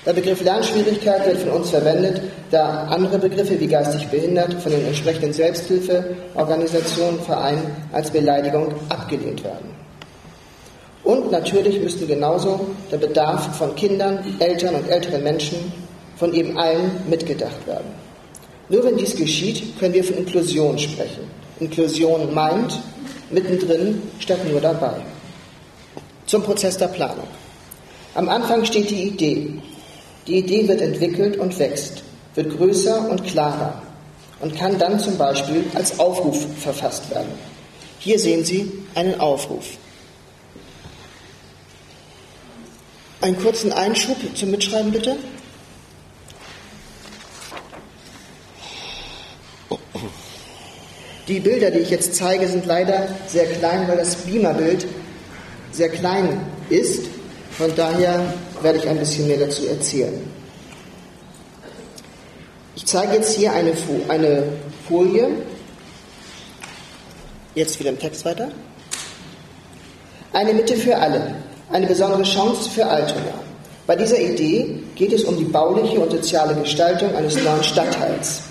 Der 0.05 0.13
Begriff 0.13 0.43
Lernschwierigkeit 0.43 1.25
wird 1.25 1.39
von 1.39 1.49
uns 1.49 1.71
verwendet, 1.71 2.21
da 2.51 2.83
andere 2.89 3.17
Begriffe 3.17 3.59
wie 3.59 3.65
geistig 3.65 4.07
behindert 4.07 4.53
von 4.61 4.71
den 4.71 4.85
entsprechenden 4.85 5.33
Selbsthilfeorganisationen, 5.33 7.19
Vereinen 7.21 7.75
als 7.91 8.11
Beleidigung 8.11 8.75
abgelehnt 8.89 9.43
werden. 9.43 9.73
Und 11.03 11.31
natürlich 11.31 11.79
müsste 11.79 12.05
genauso 12.05 12.67
der 12.91 12.97
Bedarf 12.97 13.57
von 13.57 13.75
Kindern, 13.75 14.19
Eltern 14.39 14.75
und 14.75 14.89
älteren 14.89 15.23
Menschen 15.23 15.71
von 16.17 16.33
eben 16.33 16.57
allen 16.57 16.91
mitgedacht 17.09 17.65
werden. 17.65 17.87
Nur 18.69 18.83
wenn 18.83 18.97
dies 18.97 19.15
geschieht, 19.15 19.79
können 19.79 19.93
wir 19.93 20.03
von 20.03 20.17
Inklusion 20.17 20.77
sprechen. 20.77 21.29
Inklusion 21.59 22.33
meint, 22.33 22.79
mittendrin 23.31 24.01
statt 24.19 24.39
nur 24.49 24.61
dabei. 24.61 24.93
Zum 26.25 26.43
Prozess 26.43 26.77
der 26.77 26.87
Planung. 26.87 27.27
Am 28.15 28.29
Anfang 28.29 28.65
steht 28.65 28.89
die 28.89 29.03
Idee. 29.03 29.53
Die 30.27 30.37
Idee 30.37 30.67
wird 30.67 30.81
entwickelt 30.81 31.37
und 31.37 31.57
wächst, 31.59 32.03
wird 32.33 32.57
größer 32.57 33.09
und 33.09 33.23
klarer 33.25 33.81
und 34.39 34.55
kann 34.55 34.79
dann 34.79 34.99
zum 34.99 35.17
Beispiel 35.17 35.65
als 35.75 35.99
Aufruf 35.99 36.45
verfasst 36.59 37.09
werden. 37.11 37.29
Hier 37.99 38.19
sehen 38.19 38.43
Sie 38.43 38.71
einen 38.95 39.19
Aufruf. 39.19 39.65
Einen 43.21 43.39
kurzen 43.39 43.71
Einschub 43.71 44.17
zum 44.35 44.51
Mitschreiben 44.51 44.91
bitte. 44.91 45.15
Die 51.27 51.39
Bilder, 51.39 51.71
die 51.71 51.79
ich 51.79 51.89
jetzt 51.89 52.15
zeige, 52.15 52.47
sind 52.47 52.67
leider 52.67 53.07
sehr 53.27 53.47
klein, 53.47 53.87
weil 53.87 53.97
das 53.97 54.15
Beamerbild 54.15 54.85
sehr 55.71 55.89
klein 55.89 56.39
ist. 56.69 57.05
Von 57.57 57.75
daher 57.75 58.33
werde 58.65 58.79
ich 58.79 58.89
ein 58.89 58.97
bisschen 58.97 59.27
mehr 59.27 59.37
dazu 59.37 59.67
erzählen. 59.67 60.19
Ich 62.75 62.83
zeige 62.87 63.13
jetzt 63.13 63.35
hier 63.35 63.53
eine, 63.53 63.73
eine 64.07 64.43
Folie. 64.87 65.27
Jetzt 67.53 67.79
wieder 67.79 67.91
im 67.91 67.99
Text 67.99 68.25
weiter. 68.25 68.47
Eine 70.33 70.55
Mitte 70.55 70.75
für 70.75 70.97
alle. 70.97 71.35
Eine 71.71 71.85
besondere 71.85 72.23
Chance 72.23 72.67
für 72.71 72.87
Altona. 72.87 73.35
Bei 73.85 73.95
dieser 73.95 74.19
Idee 74.19 74.79
geht 74.95 75.13
es 75.13 75.25
um 75.25 75.37
die 75.37 75.43
bauliche 75.43 75.99
und 75.99 76.11
soziale 76.11 76.55
Gestaltung 76.55 77.15
eines 77.15 77.35
neuen 77.43 77.63
Stadtteils. 77.63 78.41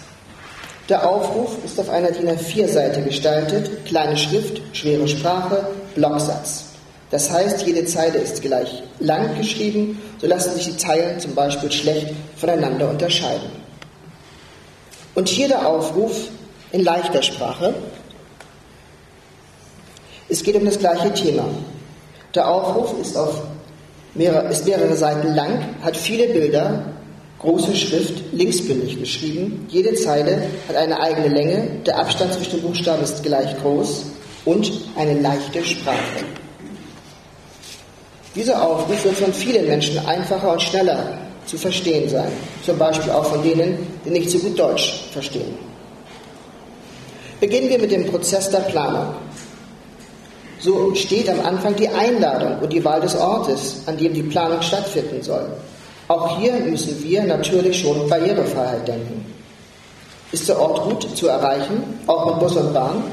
Der 0.89 1.09
Aufruf 1.09 1.57
ist 1.65 1.81
auf 1.81 1.91
einer 1.91 2.13
DIN 2.13 2.29
A4-Seite 2.29 3.03
gestaltet, 3.03 3.85
kleine 3.85 4.17
Schrift, 4.17 4.63
schwere 4.75 5.09
Sprache, 5.09 5.67
Blocksatz. 5.97 6.74
Das 7.15 7.31
heißt, 7.31 7.65
jede 7.65 7.85
Zeile 7.85 8.19
ist 8.19 8.43
gleich 8.43 8.83
lang 8.99 9.39
geschrieben, 9.39 10.03
so 10.21 10.27
lassen 10.27 10.53
sich 10.55 10.65
die 10.65 10.77
Zeilen 10.77 11.21
zum 11.21 11.33
Beispiel 11.37 11.71
schlecht 11.71 12.09
voneinander 12.37 12.91
unterscheiden. 12.91 13.51
Und 15.15 15.29
hier 15.29 15.47
der 15.47 15.65
Aufruf 15.65 16.27
in 16.73 16.83
leichter 16.83 17.23
Sprache. 17.23 17.73
Es 20.29 20.43
geht 20.43 20.57
um 20.57 20.65
das 20.65 20.77
gleiche 20.77 21.15
Thema. 21.15 21.45
Der 22.35 22.49
Aufruf 22.51 23.01
ist, 23.01 23.17
auf 23.17 23.43
mehrere, 24.15 24.49
ist 24.49 24.67
mehrere 24.67 24.97
Seiten 24.97 25.37
lang, 25.37 25.77
hat 25.83 25.97
viele 25.97 26.27
Bilder 26.31 26.85
große 27.39 27.77
Schrift 27.77 28.33
linksbündig 28.33 28.99
geschrieben. 28.99 29.69
Jede 29.71 29.95
Zeile 29.95 30.49
hat 30.69 30.75
eine 30.75 30.99
eigene 30.99 31.29
Länge, 31.29 31.69
der 31.87 31.97
Abstand 31.97 32.33
zwischen 32.33 32.57
den 32.57 32.63
Buchstaben 32.63 33.05
ist 33.05 33.23
gleich 33.23 33.57
groß 33.63 34.07
und 34.47 34.73
eine 34.97 35.21
leichte 35.21 35.65
Sprache. 35.65 36.25
Dieser 38.35 38.61
Aufruf 38.61 39.05
wird 39.05 39.15
von 39.15 39.33
vielen 39.33 39.67
Menschen 39.67 40.05
einfacher 40.07 40.53
und 40.53 40.63
schneller 40.63 41.19
zu 41.47 41.57
verstehen 41.57 42.09
sein, 42.09 42.33
zum 42.65 42.77
Beispiel 42.79 43.13
auch 43.13 43.27
von 43.27 43.43
denen, 43.43 43.87
die 44.05 44.11
nicht 44.11 44.31
so 44.31 44.39
gut 44.39 44.59
Deutsch 44.59 45.05
verstehen. 45.13 45.55
Beginnen 47.41 47.69
wir 47.69 47.79
mit 47.79 47.93
dem 47.93 48.07
Prozess 48.11 48.51
der 48.51 48.61
Planung. 48.61 49.15
So 50.59 50.95
steht 50.95 51.29
am 51.29 51.41
Anfang 51.41 51.77
die 51.77 51.89
Einladung 51.89 52.59
und 52.61 52.73
die 52.73 52.85
Wahl 52.85 53.01
des 53.01 53.15
Ortes, 53.17 53.83
an 53.87 53.99
dem 53.99 54.15
die 54.15 54.23
Planung 54.23 54.63
stattfinden 54.63 55.23
soll. 55.23 55.47
Auch 56.09 56.39
hier 56.39 56.55
müssen 56.55 57.03
wir 57.03 57.23
natürlich 57.25 57.81
schon 57.81 58.09
Barrierefreiheit 58.09 58.89
denken. 58.89 59.27
Ist 60.33 60.49
der 60.49 60.59
Ort 60.59 60.83
gut 60.83 61.17
zu 61.17 61.29
erreichen, 61.29 61.83
auch 62.07 62.27
mit 62.27 62.41
Bus 62.41 62.57
und 62.57 62.73
Bahn? 62.73 63.05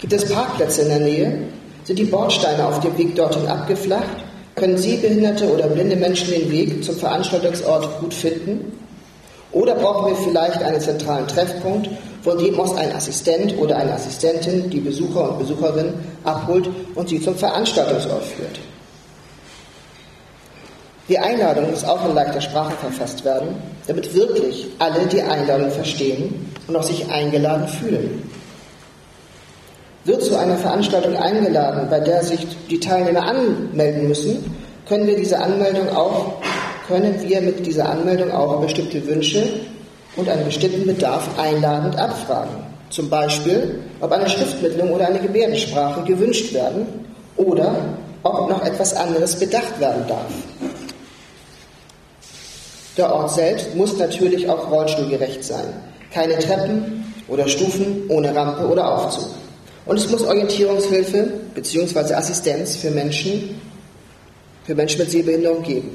Gibt 0.00 0.12
es 0.12 0.32
Parkplätze 0.32 0.82
in 0.82 0.88
der 0.88 1.00
Nähe? 1.00 1.42
Sind 1.84 1.98
die 1.98 2.04
Bordsteine 2.04 2.66
auf 2.66 2.80
dem 2.80 2.96
Weg 2.96 3.14
dorthin 3.16 3.46
abgeflacht? 3.46 4.29
Können 4.60 4.76
Sie 4.76 4.98
behinderte 4.98 5.50
oder 5.50 5.68
blinde 5.68 5.96
Menschen 5.96 6.30
den 6.32 6.50
Weg 6.50 6.84
zum 6.84 6.94
Veranstaltungsort 6.94 7.98
gut 7.98 8.12
finden? 8.12 8.70
Oder 9.52 9.74
brauchen 9.74 10.10
wir 10.10 10.16
vielleicht 10.16 10.62
einen 10.62 10.78
zentralen 10.78 11.26
Treffpunkt, 11.26 11.88
von 12.22 12.36
dem 12.36 12.60
aus 12.60 12.76
ein 12.76 12.94
Assistent 12.94 13.56
oder 13.56 13.78
eine 13.78 13.94
Assistentin 13.94 14.68
die 14.68 14.80
Besucher 14.80 15.30
und 15.30 15.38
Besucherinnen 15.38 15.94
abholt 16.24 16.68
und 16.94 17.08
sie 17.08 17.22
zum 17.22 17.36
Veranstaltungsort 17.36 18.22
führt? 18.22 18.60
Die 21.08 21.18
Einladung 21.18 21.70
muss 21.70 21.82
auch 21.82 22.06
in 22.06 22.14
leichter 22.14 22.42
Sprache 22.42 22.74
verfasst 22.76 23.24
werden, 23.24 23.56
damit 23.86 24.14
wirklich 24.14 24.66
alle 24.78 25.06
die 25.06 25.22
Einladung 25.22 25.70
verstehen 25.70 26.52
und 26.68 26.76
auch 26.76 26.82
sich 26.82 27.10
eingeladen 27.10 27.66
fühlen. 27.66 28.30
Wird 30.04 30.22
zu 30.22 30.36
einer 30.36 30.56
Veranstaltung 30.56 31.16
eingeladen, 31.16 31.88
bei 31.90 32.00
der 32.00 32.22
sich 32.22 32.46
die 32.70 32.80
Teilnehmer 32.80 33.22
anmelden 33.22 34.08
müssen, 34.08 34.56
können 34.88 35.06
wir 35.06 35.16
diese 35.16 35.38
Anmeldung 35.38 35.88
auch, 35.90 36.40
können 36.88 37.14
wir 37.22 37.40
mit 37.42 37.66
dieser 37.66 37.88
Anmeldung 37.90 38.32
auch 38.32 38.60
bestimmte 38.60 39.06
Wünsche 39.06 39.42
und 40.16 40.28
einen 40.28 40.44
bestimmten 40.46 40.86
Bedarf 40.86 41.28
einladend 41.38 41.98
abfragen. 41.98 42.56
Zum 42.88 43.08
Beispiel, 43.08 43.78
ob 44.00 44.10
eine 44.10 44.28
Schriftmittlung 44.28 44.90
oder 44.90 45.06
eine 45.06 45.20
Gebärdensprache 45.20 46.02
gewünscht 46.02 46.52
werden 46.52 46.86
oder 47.36 47.74
ob 48.22 48.50
noch 48.50 48.64
etwas 48.64 48.94
anderes 48.94 49.36
bedacht 49.38 49.78
werden 49.78 50.04
darf. 50.08 50.32
Der 52.96 53.14
Ort 53.14 53.32
selbst 53.32 53.74
muss 53.76 53.96
natürlich 53.98 54.48
auch 54.48 54.70
rollstuhlgerecht 54.70 55.44
sein. 55.44 55.72
Keine 56.12 56.38
Treppen 56.38 57.14
oder 57.28 57.46
Stufen 57.46 58.02
ohne 58.08 58.34
Rampe 58.34 58.66
oder 58.66 58.92
Aufzug. 58.92 59.30
Und 59.90 59.96
es 59.96 60.08
muss 60.08 60.22
Orientierungshilfe 60.22 61.32
bzw. 61.52 62.14
Assistenz 62.14 62.76
für 62.76 62.92
Menschen, 62.92 63.60
für 64.64 64.76
Menschen 64.76 65.00
mit 65.00 65.10
Sehbehinderung 65.10 65.64
geben. 65.64 65.90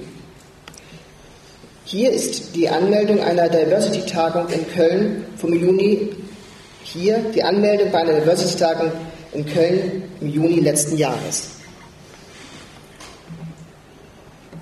Hier 1.85 2.11
ist 2.11 2.53
die 2.57 2.67
Anmeldung 2.67 3.21
einer 3.21 3.47
Diversity-Tagung 3.47 4.49
in 4.49 4.67
Köln 4.67 5.23
vom 5.37 5.53
Juni, 5.53 6.09
hier 6.83 7.19
die 7.33 7.41
Anmeldung 7.41 7.89
bei 7.93 7.99
einer 7.99 8.19
Diversity-Tagung 8.19 8.91
in 9.31 9.45
Köln 9.45 10.03
im 10.19 10.27
Juni 10.27 10.59
letzten 10.59 10.97
Jahres. 10.97 11.51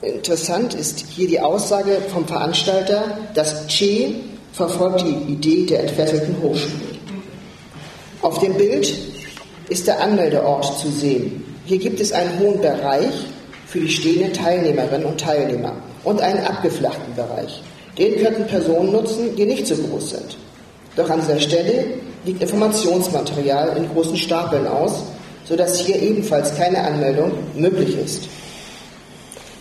Interessant 0.04 0.76
ist 0.76 1.06
hier 1.10 1.28
die 1.28 1.40
Aussage 1.40 1.98
vom 2.14 2.28
Veranstalter, 2.28 3.18
dass 3.34 3.66
Che 3.66 4.14
verfolgt 4.52 5.02
die 5.02 5.34
Idee 5.34 5.66
der 5.66 5.80
entfesselten 5.80 6.40
Hochschule. 6.40 6.94
Auf 8.22 8.38
dem 8.38 8.54
Bild 8.54 9.13
ist 9.74 9.88
der 9.88 10.00
Anmeldeort 10.02 10.80
zu 10.80 10.90
sehen. 10.92 11.44
Hier 11.66 11.80
gibt 11.80 12.00
es 12.00 12.12
einen 12.12 12.38
hohen 12.40 12.62
Bereich 12.62 13.26
für 13.66 13.80
die 13.80 13.90
stehenden 13.90 14.32
Teilnehmerinnen 14.32 15.08
und 15.08 15.20
Teilnehmer 15.20 15.74
und 16.04 16.22
einen 16.22 16.46
abgeflachten 16.46 17.16
Bereich. 17.16 17.64
Den 17.98 18.24
könnten 18.24 18.46
Personen 18.46 18.92
nutzen, 18.92 19.36
die 19.36 19.48
nicht 19.48 19.66
so 19.66 19.76
groß 19.76 20.12
sind. 20.12 20.38
Doch 20.96 21.10
an 21.10 21.22
dieser 21.22 21.40
Stelle 21.40 21.86
liegt 22.24 22.44
Informationsmaterial 22.44 23.76
in 23.76 23.90
großen 23.90 24.16
Stapeln 24.16 24.68
aus, 24.68 25.02
sodass 25.46 25.80
hier 25.80 26.00
ebenfalls 26.00 26.56
keine 26.56 26.84
Anmeldung 26.84 27.32
möglich 27.56 27.98
ist. 27.98 28.30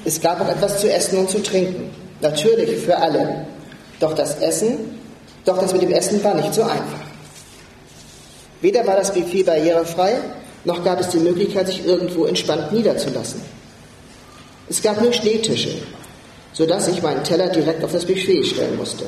Es 0.04 0.20
gab 0.20 0.42
auch 0.42 0.48
etwas 0.48 0.78
zu 0.78 0.92
essen 0.92 1.20
und 1.20 1.30
zu 1.30 1.42
trinken. 1.42 1.90
Natürlich 2.20 2.76
für 2.84 2.98
alle. 2.98 3.46
Doch 3.98 4.12
das 4.12 4.38
Essen, 4.40 4.76
doch 5.46 5.56
das 5.56 5.72
mit 5.72 5.80
dem 5.80 5.92
Essen 5.92 6.22
war 6.22 6.34
nicht 6.34 6.52
so 6.52 6.62
einfach. 6.62 7.11
Weder 8.62 8.86
war 8.86 8.96
das 8.96 9.12
Buffet 9.12 9.42
barrierefrei, 9.42 10.14
noch 10.64 10.84
gab 10.84 11.00
es 11.00 11.08
die 11.08 11.18
Möglichkeit, 11.18 11.66
sich 11.66 11.84
irgendwo 11.84 12.24
entspannt 12.24 12.72
niederzulassen. 12.72 13.42
Es 14.68 14.80
gab 14.80 15.02
nur 15.02 15.12
Schneetische, 15.12 15.74
sodass 16.52 16.88
ich 16.88 17.02
meinen 17.02 17.24
Teller 17.24 17.48
direkt 17.48 17.84
auf 17.84 17.92
das 17.92 18.04
Buffet 18.04 18.44
stellen 18.44 18.76
musste. 18.76 19.04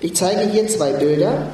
Ich 0.00 0.14
zeige 0.14 0.50
hier 0.50 0.66
zwei 0.66 0.92
Bilder. 0.92 1.48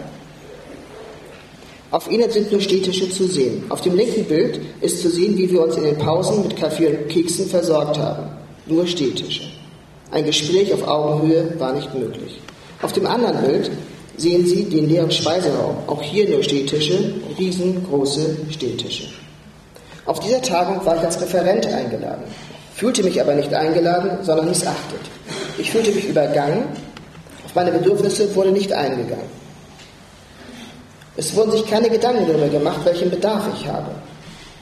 Auf 1.91 2.11
ihnen 2.11 2.31
sind 2.31 2.51
nur 2.51 2.61
Stehtische 2.61 3.11
zu 3.11 3.27
sehen. 3.27 3.65
Auf 3.69 3.83
dem 3.83 3.97
linken 3.97 4.25
Bild 4.25 4.61
ist 4.81 5.03
zu 5.03 5.11
sehen, 5.11 5.37
wie 5.37 5.51
wir 5.51 5.63
uns 5.63 5.77
in 5.77 5.85
den 5.85 5.99
Pausen 5.99 6.43
mit 6.43 6.57
Kaffee 6.57 6.87
und 6.87 7.09
Keksen 7.09 7.49
versorgt 7.49 7.99
haben. 7.99 8.31
Nur 8.67 8.87
Stehtische. 8.87 9.43
Ein 10.11 10.25
Gespräch 10.25 10.73
auf 10.73 10.87
Augenhöhe 10.87 11.55
war 11.59 11.73
nicht 11.73 11.93
möglich. 11.95 12.41
Auf 12.81 12.93
dem 12.93 13.07
anderen 13.07 13.45
Bild 13.45 13.71
sehen 14.17 14.47
Sie 14.47 14.65
den 14.65 14.89
leeren 14.89 15.11
Speiseraum. 15.11 15.77
Auch 15.87 16.03
hier 16.03 16.29
nur 16.29 16.43
Stehtische, 16.43 17.15
riesengroße 17.39 18.37
Stehtische. 18.51 19.09
Auf 20.07 20.21
dieser 20.21 20.43
Tagung 20.43 20.85
war 20.85 20.97
ich 20.97 21.03
als 21.03 21.21
Referent 21.21 21.67
eingeladen, 21.67 22.25
fühlte 22.75 23.03
mich 23.03 23.21
aber 23.21 23.35
nicht 23.35 23.55
eingeladen, 23.55 24.19
sondern 24.23 24.49
missachtet. 24.49 25.01
Ich 25.59 25.71
fühlte 25.71 25.93
mich 25.93 26.09
übergangen 26.09 26.65
auf 27.53 27.57
meine 27.57 27.73
Bedürfnisse 27.73 28.35
wurde 28.35 28.51
nicht 28.51 28.73
eingegangen. 28.73 29.29
Es 31.19 31.37
wurden 31.37 31.51
sich 31.51 31.67
keine 31.67 31.91
Gedanken 31.91 32.27
darüber 32.27 32.49
gemacht, 32.49 32.81
welchen 32.85 33.11
Bedarf 33.11 33.43
ich 33.55 33.69
habe. 33.69 33.91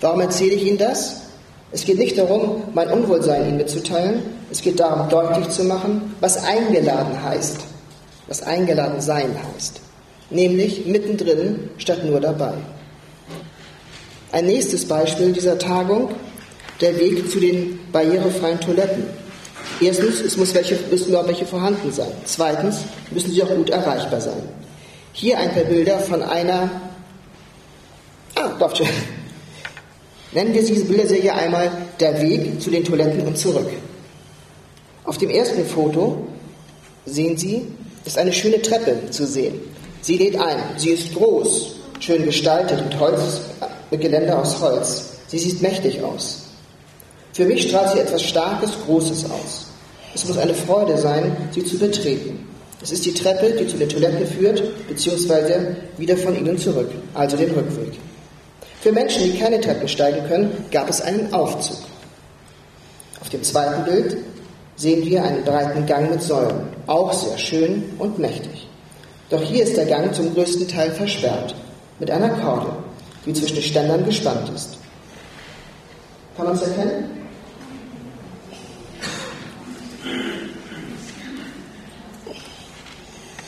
Warum 0.00 0.21
erzähle 0.21 0.54
ich 0.54 0.66
Ihnen 0.66 0.78
das? 0.78 1.21
Es 1.71 1.85
geht 1.85 1.99
nicht 1.99 2.19
darum, 2.19 2.64
mein 2.75 2.90
Unwohlsein 2.90 3.47
Ihnen 3.47 3.59
mitzuteilen. 3.59 4.23
Es 4.50 4.61
geht 4.61 4.80
darum, 4.80 5.09
deutlich 5.09 5.49
zu 5.50 5.62
machen, 5.62 6.16
was 6.19 6.42
eingeladen 6.42 7.23
heißt, 7.23 7.59
was 8.30 8.42
eingeladen 8.42 9.00
sein 9.00 9.34
heißt. 9.54 9.80
Nämlich 10.30 10.87
mittendrin 10.87 11.68
statt 11.78 12.04
nur 12.04 12.20
dabei. 12.20 12.54
Ein 14.30 14.46
nächstes 14.46 14.87
Beispiel 14.87 15.32
dieser 15.32 15.58
Tagung, 15.58 16.12
der 16.80 16.96
Weg 16.99 17.28
zu 17.28 17.40
den 17.40 17.80
barrierefreien 17.90 18.60
Toiletten. 18.60 19.04
Erstens, 19.80 20.20
es 20.20 20.37
muss 20.37 20.54
welche, 20.54 20.78
müssen 20.90 21.14
auch 21.16 21.26
welche 21.26 21.44
vorhanden 21.44 21.90
sein. 21.90 22.12
Zweitens, 22.25 22.82
müssen 23.10 23.32
sie 23.32 23.42
auch 23.42 23.50
gut 23.50 23.70
erreichbar 23.70 24.20
sein. 24.20 24.42
Hier 25.12 25.37
ein 25.37 25.52
paar 25.52 25.64
Bilder 25.64 25.99
von 25.99 26.22
einer. 26.22 26.70
Ah, 28.37 28.50
doch, 28.60 28.72
Nennen 30.32 30.54
wir 30.54 30.64
diese 30.64 30.84
Bilderserie 30.84 31.34
einmal 31.34 31.72
der 31.99 32.22
Weg 32.22 32.62
zu 32.62 32.70
den 32.70 32.84
Toiletten 32.84 33.26
und 33.26 33.37
zurück. 33.37 33.68
Auf 35.02 35.18
dem 35.18 35.30
ersten 35.30 35.66
Foto 35.66 36.28
sehen 37.04 37.37
Sie, 37.37 37.66
ist 38.04 38.19
eine 38.19 38.33
schöne 38.33 38.61
Treppe 38.62 39.11
zu 39.11 39.26
sehen. 39.26 39.61
Sie 40.02 40.16
lädt 40.16 40.40
ein. 40.40 40.59
Sie 40.76 40.90
ist 40.90 41.14
groß, 41.14 41.73
schön 42.00 42.25
gestaltet 42.25 42.83
mit 42.85 42.99
Holz, 42.99 43.40
mit 43.90 44.00
Geländer 44.00 44.40
aus 44.40 44.61
Holz. 44.61 45.11
Sie 45.28 45.38
sieht 45.38 45.61
mächtig 45.62 46.02
aus. 46.02 46.42
Für 47.33 47.45
mich 47.45 47.69
strahlt 47.69 47.92
sie 47.92 48.00
etwas 48.00 48.23
Starkes, 48.23 48.71
Großes 48.87 49.25
aus. 49.26 49.66
Es 50.14 50.26
muss 50.26 50.38
eine 50.38 50.54
Freude 50.54 50.99
sein, 50.99 51.37
sie 51.52 51.64
zu 51.64 51.78
betreten. 51.78 52.47
Es 52.83 52.90
ist 52.90 53.04
die 53.04 53.14
Treppe, 53.14 53.52
die 53.52 53.66
zu 53.66 53.76
den 53.76 53.88
Toiletten 53.88 54.26
führt, 54.26 54.62
beziehungsweise 54.88 55.76
wieder 55.99 56.16
von 56.16 56.37
ihnen 56.37 56.59
zurück, 56.59 56.90
also 57.14 57.37
den 57.37 57.50
Rückweg. 57.50 57.92
Für 58.80 58.90
Menschen, 58.90 59.25
die 59.25 59.38
keine 59.38 59.61
Treppen 59.61 59.87
steigen 59.87 60.26
können, 60.26 60.64
gab 60.71 60.88
es 60.88 61.02
einen 61.02 61.33
Aufzug. 61.35 61.76
Auf 63.21 63.28
dem 63.28 63.43
zweiten 63.43 63.84
Bild 63.84 64.17
sehen 64.80 65.04
wir 65.04 65.23
einen 65.23 65.45
breiten 65.45 65.84
Gang 65.84 66.10
mit 66.10 66.23
Säulen, 66.23 66.69
auch 66.86 67.12
sehr 67.12 67.36
schön 67.36 67.84
und 67.99 68.19
mächtig. 68.19 68.66
Doch 69.28 69.43
hier 69.43 69.64
ist 69.64 69.76
der 69.76 69.84
Gang 69.84 70.14
zum 70.14 70.32
größten 70.34 70.66
Teil 70.69 70.90
versperrt, 70.93 71.54
mit 71.99 72.10
einer 72.10 72.30
Korde, 72.30 72.73
die 73.26 73.34
zwischen 73.34 73.60
Ständern 73.60 74.06
gespannt 74.06 74.50
ist. 74.54 74.78
Kann 76.36 76.47
man 76.47 76.54
es 76.54 76.62
erkennen? 76.62 77.21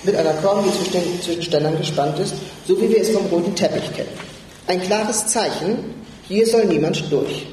mit 0.04 0.16
einer 0.16 0.32
Korn, 0.32 0.64
die 0.64 0.90
zwischen, 0.90 1.22
zwischen 1.22 1.42
Ständern 1.44 1.78
gespannt 1.78 2.18
ist, 2.18 2.34
so 2.66 2.76
wie 2.80 2.90
wir 2.90 3.00
es 3.00 3.10
vom 3.10 3.24
roten 3.26 3.54
Teppich 3.54 3.94
kennen. 3.94 4.08
Ein 4.66 4.82
klares 4.82 5.28
Zeichen, 5.28 5.94
hier 6.26 6.44
soll 6.44 6.64
niemand 6.64 7.04
durch. 7.08 7.46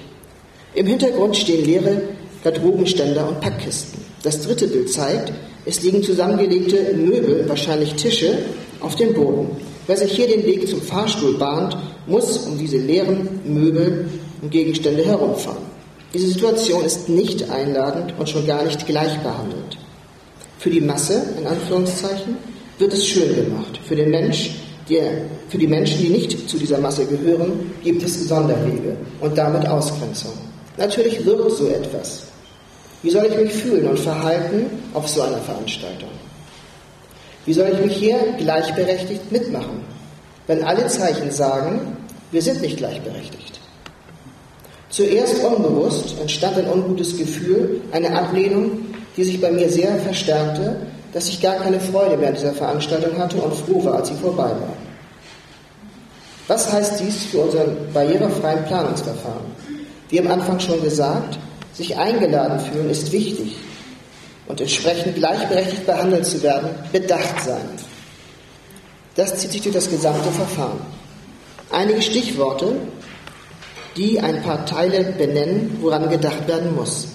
Im 0.74 0.88
Hintergrund 0.88 1.38
stehen 1.38 1.64
leere 1.64 2.02
Garderobenständer 2.44 3.28
und 3.28 3.42
Packkisten. 3.42 4.00
Das 4.24 4.42
dritte 4.42 4.68
Bild 4.68 4.92
zeigt, 4.92 5.32
es 5.66 5.82
liegen 5.82 6.04
zusammengelegte 6.04 6.94
Möbel, 6.96 7.48
wahrscheinlich 7.48 7.94
Tische, 7.96 8.38
auf 8.80 8.96
dem 8.96 9.14
Boden. 9.14 9.50
Wer 9.88 9.98
sich 9.98 10.12
hier 10.14 10.28
den 10.28 10.46
Weg 10.46 10.68
zum 10.68 10.82
Fahrstuhl 10.82 11.38
bahnt, 11.38 11.76
muss 12.08 12.38
um 12.40 12.58
diese 12.58 12.78
leeren 12.78 13.40
Möbel 13.44 14.08
und 14.42 14.52
Gegenstände 14.52 15.04
herumfahren. 15.04 15.64
Diese 16.14 16.28
Situation 16.28 16.84
ist 16.86 17.10
nicht 17.10 17.50
einladend 17.50 18.14
und 18.18 18.28
schon 18.28 18.48
gar 18.48 18.64
nicht 18.64 18.86
gleich 18.88 19.18
behandelt. 19.20 19.78
Für 20.58 20.70
die 20.70 20.82
Masse, 20.82 21.22
in 21.40 21.46
Anführungszeichen, 21.46 22.38
wird 22.80 22.94
es 22.94 23.06
schön 23.06 23.36
gemacht. 23.36 23.80
Für 23.86 23.96
den 23.96 24.10
Mensch, 24.10 24.52
der, 24.90 25.12
für 25.50 25.58
die 25.58 25.68
Menschen, 25.68 26.02
die 26.02 26.10
nicht 26.10 26.50
zu 26.50 26.58
dieser 26.58 26.80
Masse 26.80 27.06
gehören, 27.06 27.72
gibt 27.84 28.02
es 28.04 28.28
Sonderwege 28.28 28.98
und 29.22 29.38
damit 29.38 29.68
Ausgrenzung. 29.68 30.34
Natürlich 30.80 31.26
wirkt 31.26 31.52
so 31.52 31.68
etwas. 31.68 32.24
Wie 33.04 33.12
soll 33.12 33.26
ich 33.26 33.38
mich 33.38 33.54
fühlen 33.54 33.88
und 33.88 34.00
verhalten 34.00 34.66
auf 34.94 35.08
so 35.08 35.22
einer 35.22 35.38
Veranstaltung? 35.38 36.10
Wie 37.46 37.54
soll 37.54 37.70
ich 37.74 37.86
mich 37.86 37.98
hier 37.98 38.18
gleichberechtigt 38.38 39.32
mitmachen, 39.32 39.84
wenn 40.48 40.64
alle 40.64 40.88
Zeichen 40.88 41.32
sagen, 41.32 41.98
wir 42.32 42.42
sind 42.42 42.62
nicht 42.62 42.78
gleichberechtigt? 42.78 43.60
Zuerst 44.90 45.44
unbewusst 45.44 46.20
entstand 46.20 46.58
ein 46.58 46.70
ungutes 46.70 47.18
Gefühl, 47.18 47.82
eine 47.92 48.18
Ablehnung 48.18 48.90
die 49.20 49.26
sich 49.26 49.42
bei 49.42 49.52
mir 49.52 49.70
sehr 49.70 49.98
verstärkte, 49.98 50.78
dass 51.12 51.28
ich 51.28 51.42
gar 51.42 51.56
keine 51.56 51.80
Freude 51.82 52.16
mehr 52.16 52.30
an 52.30 52.36
dieser 52.36 52.54
Veranstaltung 52.54 53.18
hatte 53.18 53.36
und 53.36 53.54
froh 53.54 53.84
war, 53.84 53.96
als 53.96 54.08
sie 54.08 54.14
vorbei 54.14 54.50
war. 54.50 54.74
Was 56.48 56.72
heißt 56.72 57.02
dies 57.02 57.26
für 57.26 57.40
unser 57.40 57.66
barrierefreien 57.94 58.64
Planungsverfahren? 58.64 59.59
Wie 60.10 60.20
am 60.20 60.28
Anfang 60.28 60.60
schon 60.60 60.82
gesagt, 60.82 61.38
sich 61.74 61.98
eingeladen 61.98 62.60
fühlen 62.60 62.90
ist 62.90 63.12
wichtig 63.12 63.56
und 64.48 64.60
entsprechend 64.60 65.16
gleichberechtigt 65.16 65.86
behandelt 65.86 66.26
zu 66.26 66.42
werden, 66.42 66.70
bedacht 66.92 67.42
sein. 67.44 67.70
Das 69.16 69.36
zieht 69.38 69.52
sich 69.52 69.62
durch 69.62 69.76
das 69.76 69.90
gesamte 69.90 70.32
Verfahren. 70.32 70.80
Einige 71.72 72.02
Stichworte, 72.02 72.74
die 73.96 74.20
ein 74.20 74.42
paar 74.42 74.66
Teile 74.66 75.14
benennen, 75.18 75.78
woran 75.82 76.10
gedacht 76.10 76.48
werden 76.48 76.76
muss. 76.76 77.08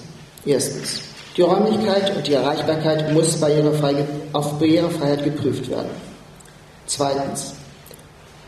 Erstens. 0.45 1.01
Die 1.37 1.43
Räumlichkeit 1.43 2.15
und 2.15 2.27
die 2.29 2.35
Erreichbarkeit 2.35 3.13
muss 3.13 3.43
auf 3.43 4.59
Barrierefreiheit 4.59 5.25
geprüft 5.25 5.69
werden. 5.69 5.91
Zweitens. 6.87 7.55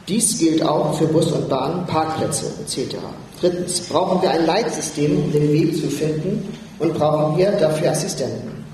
Dies 0.08 0.38
gilt 0.38 0.62
auch 0.62 0.96
für 0.96 1.06
Bus 1.06 1.32
und 1.32 1.48
Bahn, 1.48 1.84
Parkplätze 1.86 2.46
etc. 2.60 2.96
Drittens. 3.40 3.80
Brauchen 3.80 4.22
wir 4.22 4.30
ein 4.30 4.46
Leitsystem, 4.46 5.24
um 5.24 5.32
den 5.32 5.52
Weg 5.52 5.74
zu 5.80 5.88
finden 5.88 6.48
und 6.78 6.94
brauchen 6.94 7.36
wir 7.36 7.50
dafür 7.52 7.90
Assistenten. 7.90 8.64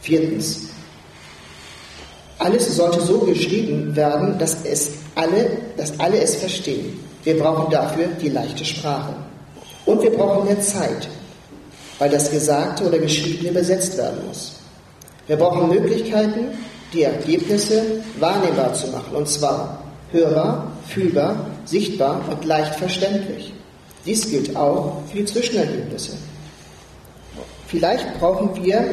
Viertens. 0.00 0.60
Alles 2.38 2.76
sollte 2.76 3.00
so 3.00 3.18
geschrieben 3.20 3.96
werden, 3.96 4.38
dass, 4.38 4.58
es 4.64 4.90
alle, 5.14 5.50
dass 5.76 5.98
alle 5.98 6.20
es 6.20 6.36
verstehen. 6.36 7.00
Wir 7.24 7.38
brauchen 7.38 7.70
dafür 7.70 8.06
die 8.20 8.28
leichte 8.28 8.64
Sprache. 8.64 9.14
Und 9.86 10.02
wir 10.02 10.10
brauchen 10.10 10.44
mehr 10.44 10.60
Zeit, 10.60 11.08
weil 11.98 12.10
das 12.10 12.30
Gesagte 12.30 12.84
oder 12.84 12.98
Geschriebene 12.98 13.50
übersetzt 13.50 13.96
werden 13.96 14.18
muss. 14.28 14.56
Wir 15.26 15.36
brauchen 15.36 15.70
Möglichkeiten, 15.70 16.58
die 16.92 17.02
Ergebnisse 17.02 17.82
wahrnehmbar 18.20 18.74
zu 18.74 18.88
machen, 18.88 19.16
und 19.16 19.28
zwar 19.28 19.85
hörbar, 20.12 20.72
fühlbar, 20.88 21.46
sichtbar 21.64 22.22
und 22.30 22.44
leicht 22.44 22.74
verständlich. 22.76 23.52
Dies 24.04 24.30
gilt 24.30 24.56
auch 24.56 25.02
für 25.10 25.18
die 25.18 25.24
Zwischenergebnisse. 25.24 26.12
Vielleicht 27.66 28.18
brauchen 28.18 28.62
wir 28.62 28.84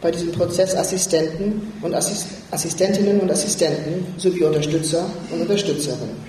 bei 0.00 0.10
diesem 0.10 0.32
Prozess 0.32 0.74
Assistenten 0.74 1.72
und 1.82 1.94
Assistentinnen 1.94 3.20
und 3.20 3.30
Assistenten 3.30 4.06
sowie 4.16 4.44
Unterstützer 4.44 5.06
und 5.30 5.42
Unterstützerinnen 5.42 6.28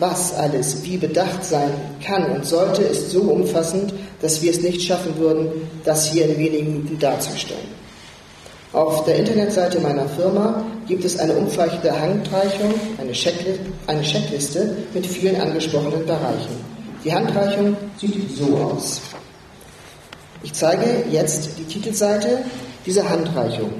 was 0.00 0.34
alles 0.34 0.82
wie 0.82 0.96
bedacht 0.96 1.44
sein 1.44 1.70
kann 2.04 2.30
und 2.32 2.46
sollte, 2.46 2.82
ist 2.82 3.10
so 3.10 3.20
umfassend, 3.20 3.92
dass 4.22 4.42
wir 4.42 4.50
es 4.50 4.62
nicht 4.62 4.82
schaffen 4.82 5.16
würden, 5.18 5.48
das 5.84 6.06
hier 6.06 6.26
in 6.26 6.38
wenigen 6.38 6.72
Minuten 6.72 6.98
darzustellen. 6.98 7.79
Auf 8.72 9.04
der 9.04 9.16
Internetseite 9.16 9.80
meiner 9.80 10.08
Firma 10.10 10.64
gibt 10.86 11.04
es 11.04 11.18
eine 11.18 11.32
umfangreiche 11.32 12.00
Handreichung, 12.00 12.72
eine, 12.98 13.10
Checkliste, 13.10 13.58
eine 13.88 14.02
Checkliste 14.02 14.76
mit 14.94 15.04
vielen 15.04 15.40
angesprochenen 15.40 16.06
Bereichen. 16.06 16.54
Die 17.04 17.12
Handreichung 17.12 17.76
sieht 18.00 18.14
so 18.36 18.56
aus. 18.56 19.00
Ich 20.44 20.52
zeige 20.52 21.02
jetzt 21.10 21.50
die 21.58 21.64
Titelseite 21.64 22.44
dieser 22.86 23.08
Handreichung. 23.08 23.70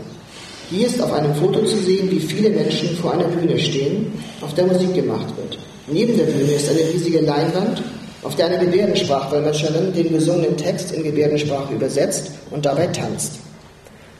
Hier 0.70 0.88
ist 0.88 1.00
auf 1.00 1.12
einem 1.12 1.36
Foto 1.36 1.64
zu 1.64 1.76
sehen, 1.76 2.10
wie 2.10 2.18
viele 2.18 2.50
Menschen 2.50 2.96
vor 2.96 3.12
einer 3.12 3.28
Bühne 3.28 3.60
stehen, 3.60 4.12
auf 4.40 4.54
der 4.54 4.66
Musik 4.66 4.92
gemacht 4.94 5.36
wird. 5.36 5.56
Neben 5.86 6.16
der 6.16 6.24
Bühne 6.24 6.52
ist 6.52 6.68
eine 6.68 6.80
riesige 6.80 7.20
Leinwand, 7.20 7.80
auf 8.22 8.34
der 8.34 8.46
eine 8.46 8.58
Gebärdensprachdolmetscherin 8.58 9.92
den 9.92 10.12
gesungenen 10.12 10.56
Text 10.56 10.90
in 10.90 11.04
Gebärdensprache 11.04 11.74
übersetzt 11.74 12.32
und 12.50 12.66
dabei 12.66 12.88
tanzt. 12.88 13.38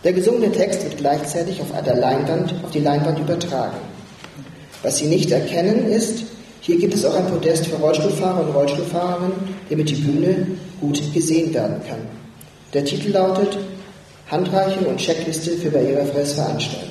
Der 0.03 0.13
gesungene 0.15 0.51
Text 0.51 0.83
wird 0.83 0.97
gleichzeitig 0.97 1.61
auf, 1.61 1.69
der 1.85 1.97
Leinwand, 1.97 2.55
auf 2.65 2.71
die 2.71 2.81
Leinwand 2.81 3.19
übertragen. 3.19 3.77
Was 4.83 4.99
Sie 4.99 5.07
nicht 5.07 5.31
erkennen 5.31 5.91
ist, 5.91 6.25
hier 6.63 6.79
gibt 6.79 6.95
es 6.95 7.05
auch 7.05 7.15
ein 7.15 7.27
Podest 7.27 7.67
für 7.67 7.77
Rollstuhlfahrer 7.77 8.47
und 8.47 8.55
Rollstuhlfahrerinnen, 8.55 9.33
damit 9.69 9.91
die 9.91 9.97
Bühne 9.97 10.47
gut 10.81 11.03
gesehen 11.13 11.53
werden 11.53 11.83
kann. 11.87 12.01
Der 12.73 12.85
Titel 12.85 13.11
lautet 13.11 13.59
Handreichung 14.31 14.87
und 14.87 14.99
Checkliste 14.99 15.53
für 15.53 15.71
barrierefreies 15.71 16.35
Veranstalten. 16.35 16.91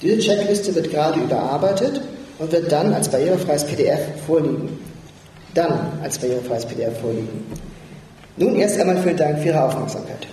Diese 0.00 0.18
Checkliste 0.18 0.74
wird 0.74 0.90
gerade 0.90 1.20
überarbeitet 1.20 2.00
und 2.38 2.52
wird 2.52 2.70
dann 2.70 2.94
als 2.94 3.08
barrierefreies 3.08 3.64
PDF 3.64 4.00
vorliegen. 4.26 4.78
Dann 5.54 5.98
als 6.02 6.18
barrierefreies 6.18 6.66
PDF 6.66 6.98
vorliegen. 7.00 7.46
Nun 8.36 8.56
erst 8.56 8.78
einmal 8.78 9.02
vielen 9.02 9.16
Dank 9.16 9.38
für 9.38 9.48
Ihre 9.48 9.64
Aufmerksamkeit. 9.64 10.26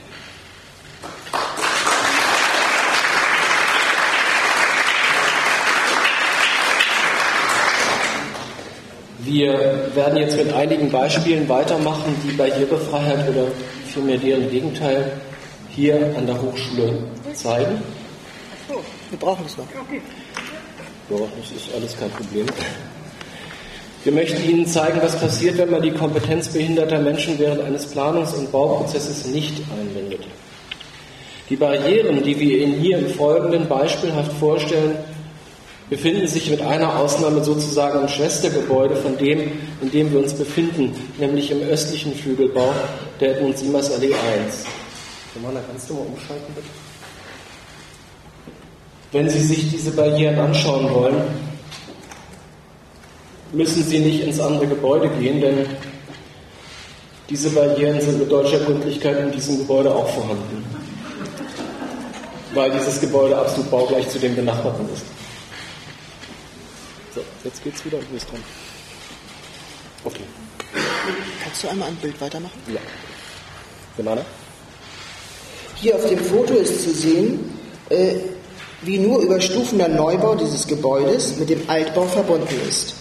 Wir 9.31 9.89
werden 9.95 10.17
jetzt 10.17 10.35
mit 10.35 10.51
einigen 10.51 10.91
Beispielen 10.91 11.47
weitermachen, 11.47 12.13
die 12.21 12.33
Barrierefreiheit 12.33 13.29
oder 13.29 13.47
vielmehr 13.87 14.17
deren 14.17 14.49
Gegenteil 14.49 15.21
hier 15.69 15.95
an 16.17 16.25
der 16.25 16.41
Hochschule 16.41 16.97
zeigen. 17.33 17.81
So, 18.67 18.81
wir 19.09 19.17
brauchen 19.17 19.45
es 19.45 19.57
noch. 19.57 19.67
Ja, 21.09 21.25
das 21.39 21.51
ist 21.51 21.73
alles 21.73 21.97
kein 21.97 22.09
Problem. 22.09 22.45
Wir 24.03 24.11
möchten 24.11 24.49
Ihnen 24.49 24.65
zeigen, 24.65 24.99
was 25.01 25.17
passiert, 25.17 25.57
wenn 25.57 25.71
man 25.71 25.81
die 25.81 25.91
Kompetenz 25.91 26.49
behinderter 26.49 26.99
Menschen 26.99 27.39
während 27.39 27.61
eines 27.61 27.87
Planungs- 27.95 28.33
und 28.33 28.51
Bauprozesses 28.51 29.27
nicht 29.27 29.63
einbindet. 29.79 30.25
Die 31.49 31.55
Barrieren, 31.55 32.21
die 32.21 32.37
wir 32.37 32.57
Ihnen 32.57 32.81
hier 32.81 32.97
im 32.97 33.07
Folgenden 33.07 33.69
beispielhaft 33.69 34.33
vorstellen, 34.33 34.97
befinden 35.91 36.25
sich 36.25 36.49
mit 36.49 36.61
einer 36.61 36.97
Ausnahme 36.97 37.43
sozusagen 37.43 37.99
im 37.99 38.07
Schwestergebäude 38.07 38.95
von 38.95 39.17
dem, 39.17 39.51
in 39.81 39.91
dem 39.91 40.09
wir 40.13 40.19
uns 40.19 40.33
befinden, 40.33 40.95
nämlich 41.19 41.51
im 41.51 41.59
östlichen 41.63 42.15
Flügelbau 42.15 42.73
der 43.19 43.35
Edmund 43.35 43.57
Siemers 43.57 43.91
Allee 43.91 44.13
1. 44.13 44.63
Romana, 45.35 45.59
kannst 45.69 45.89
du 45.89 45.95
mal 45.95 46.03
umschalten, 46.03 46.53
bitte? 46.55 46.67
Wenn 49.11 49.29
Sie 49.29 49.45
sich 49.45 49.69
diese 49.69 49.91
Barrieren 49.91 50.39
anschauen 50.39 50.89
wollen, 50.93 51.21
müssen 53.51 53.83
Sie 53.83 53.99
nicht 53.99 54.23
ins 54.23 54.39
andere 54.39 54.67
Gebäude 54.67 55.09
gehen, 55.19 55.41
denn 55.41 55.65
diese 57.29 57.49
Barrieren 57.49 57.99
sind 57.99 58.17
mit 58.17 58.31
deutscher 58.31 58.59
Gründlichkeit 58.59 59.19
in 59.19 59.31
diesem 59.33 59.57
Gebäude 59.57 59.93
auch 59.93 60.07
vorhanden, 60.07 60.63
weil 62.53 62.71
dieses 62.71 63.01
Gebäude 63.01 63.37
absolut 63.37 63.69
baugleich 63.69 64.07
zu 64.07 64.19
dem 64.19 64.37
benachbarten 64.37 64.85
ist. 64.93 65.20
So, 67.13 67.21
jetzt 67.43 67.63
geht's 67.63 67.83
wieder 67.85 67.97
und 67.97 68.07
du 68.07 68.13
bist 68.13 68.29
dran. 68.31 68.41
Okay. 70.03 70.23
Kannst 71.43 71.63
du 71.63 71.67
einmal 71.67 71.89
ein 71.89 71.95
Bild 71.95 72.19
weitermachen? 72.21 72.57
Ja. 72.73 72.79
Banane? 73.97 74.25
Hier 75.75 75.95
auf 75.95 76.07
dem 76.07 76.19
Foto 76.19 76.53
ist 76.53 76.83
zu 76.83 76.93
sehen, 76.93 77.57
äh, 77.89 78.15
wie 78.83 78.97
nur 78.99 79.21
über 79.21 79.41
Stufen 79.41 79.77
der 79.77 79.89
Neubau 79.89 80.35
dieses 80.35 80.65
Gebäudes 80.67 81.37
mit 81.37 81.49
dem 81.49 81.69
Altbau 81.69 82.05
verbunden 82.05 82.55
ist. 82.69 82.95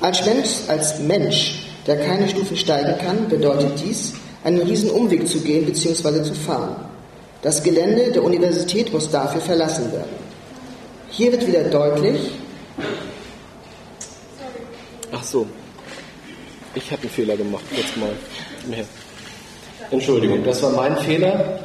Als 0.00 0.24
Mensch, 0.24 0.48
als 0.68 0.98
Mensch, 0.98 1.62
der 1.86 2.04
keine 2.04 2.28
Stufen 2.28 2.56
steigen 2.56 2.98
kann, 2.98 3.28
bedeutet 3.28 3.80
dies, 3.84 4.14
einen 4.44 4.60
riesen 4.62 4.90
Umweg 4.90 5.28
zu 5.28 5.40
gehen 5.40 5.66
bzw. 5.66 6.22
zu 6.22 6.34
fahren. 6.34 6.76
Das 7.42 7.62
Gelände 7.62 8.12
der 8.12 8.24
Universität 8.24 8.92
muss 8.92 9.10
dafür 9.10 9.40
verlassen 9.40 9.92
werden. 9.92 10.16
Hier 11.10 11.32
wird 11.32 11.46
wieder 11.46 11.64
deutlich, 11.64 12.32
so. 15.30 15.46
Ich 16.74 16.90
habe 16.90 17.02
einen 17.02 17.10
Fehler 17.10 17.36
gemacht. 17.36 17.64
Jetzt 17.76 17.96
mal 17.96 18.12
mehr. 18.66 18.84
Entschuldigung, 19.90 20.44
das 20.44 20.62
war 20.62 20.70
mein 20.70 20.96
Fehler. 20.98 21.60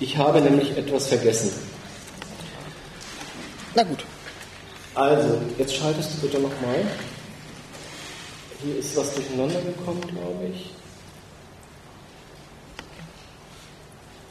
Ich 0.00 0.16
habe 0.16 0.40
nämlich 0.40 0.76
etwas 0.76 1.08
vergessen. 1.08 1.50
Na 3.74 3.82
gut. 3.82 4.04
Also, 4.94 5.38
jetzt 5.58 5.74
schaltest 5.74 6.10
du 6.14 6.26
bitte 6.26 6.40
nochmal. 6.40 6.84
Hier 8.62 8.78
ist 8.78 8.96
was 8.96 9.14
durcheinander 9.14 9.60
gekommen, 9.60 10.00
glaube 10.00 10.46
ich. 10.52 10.70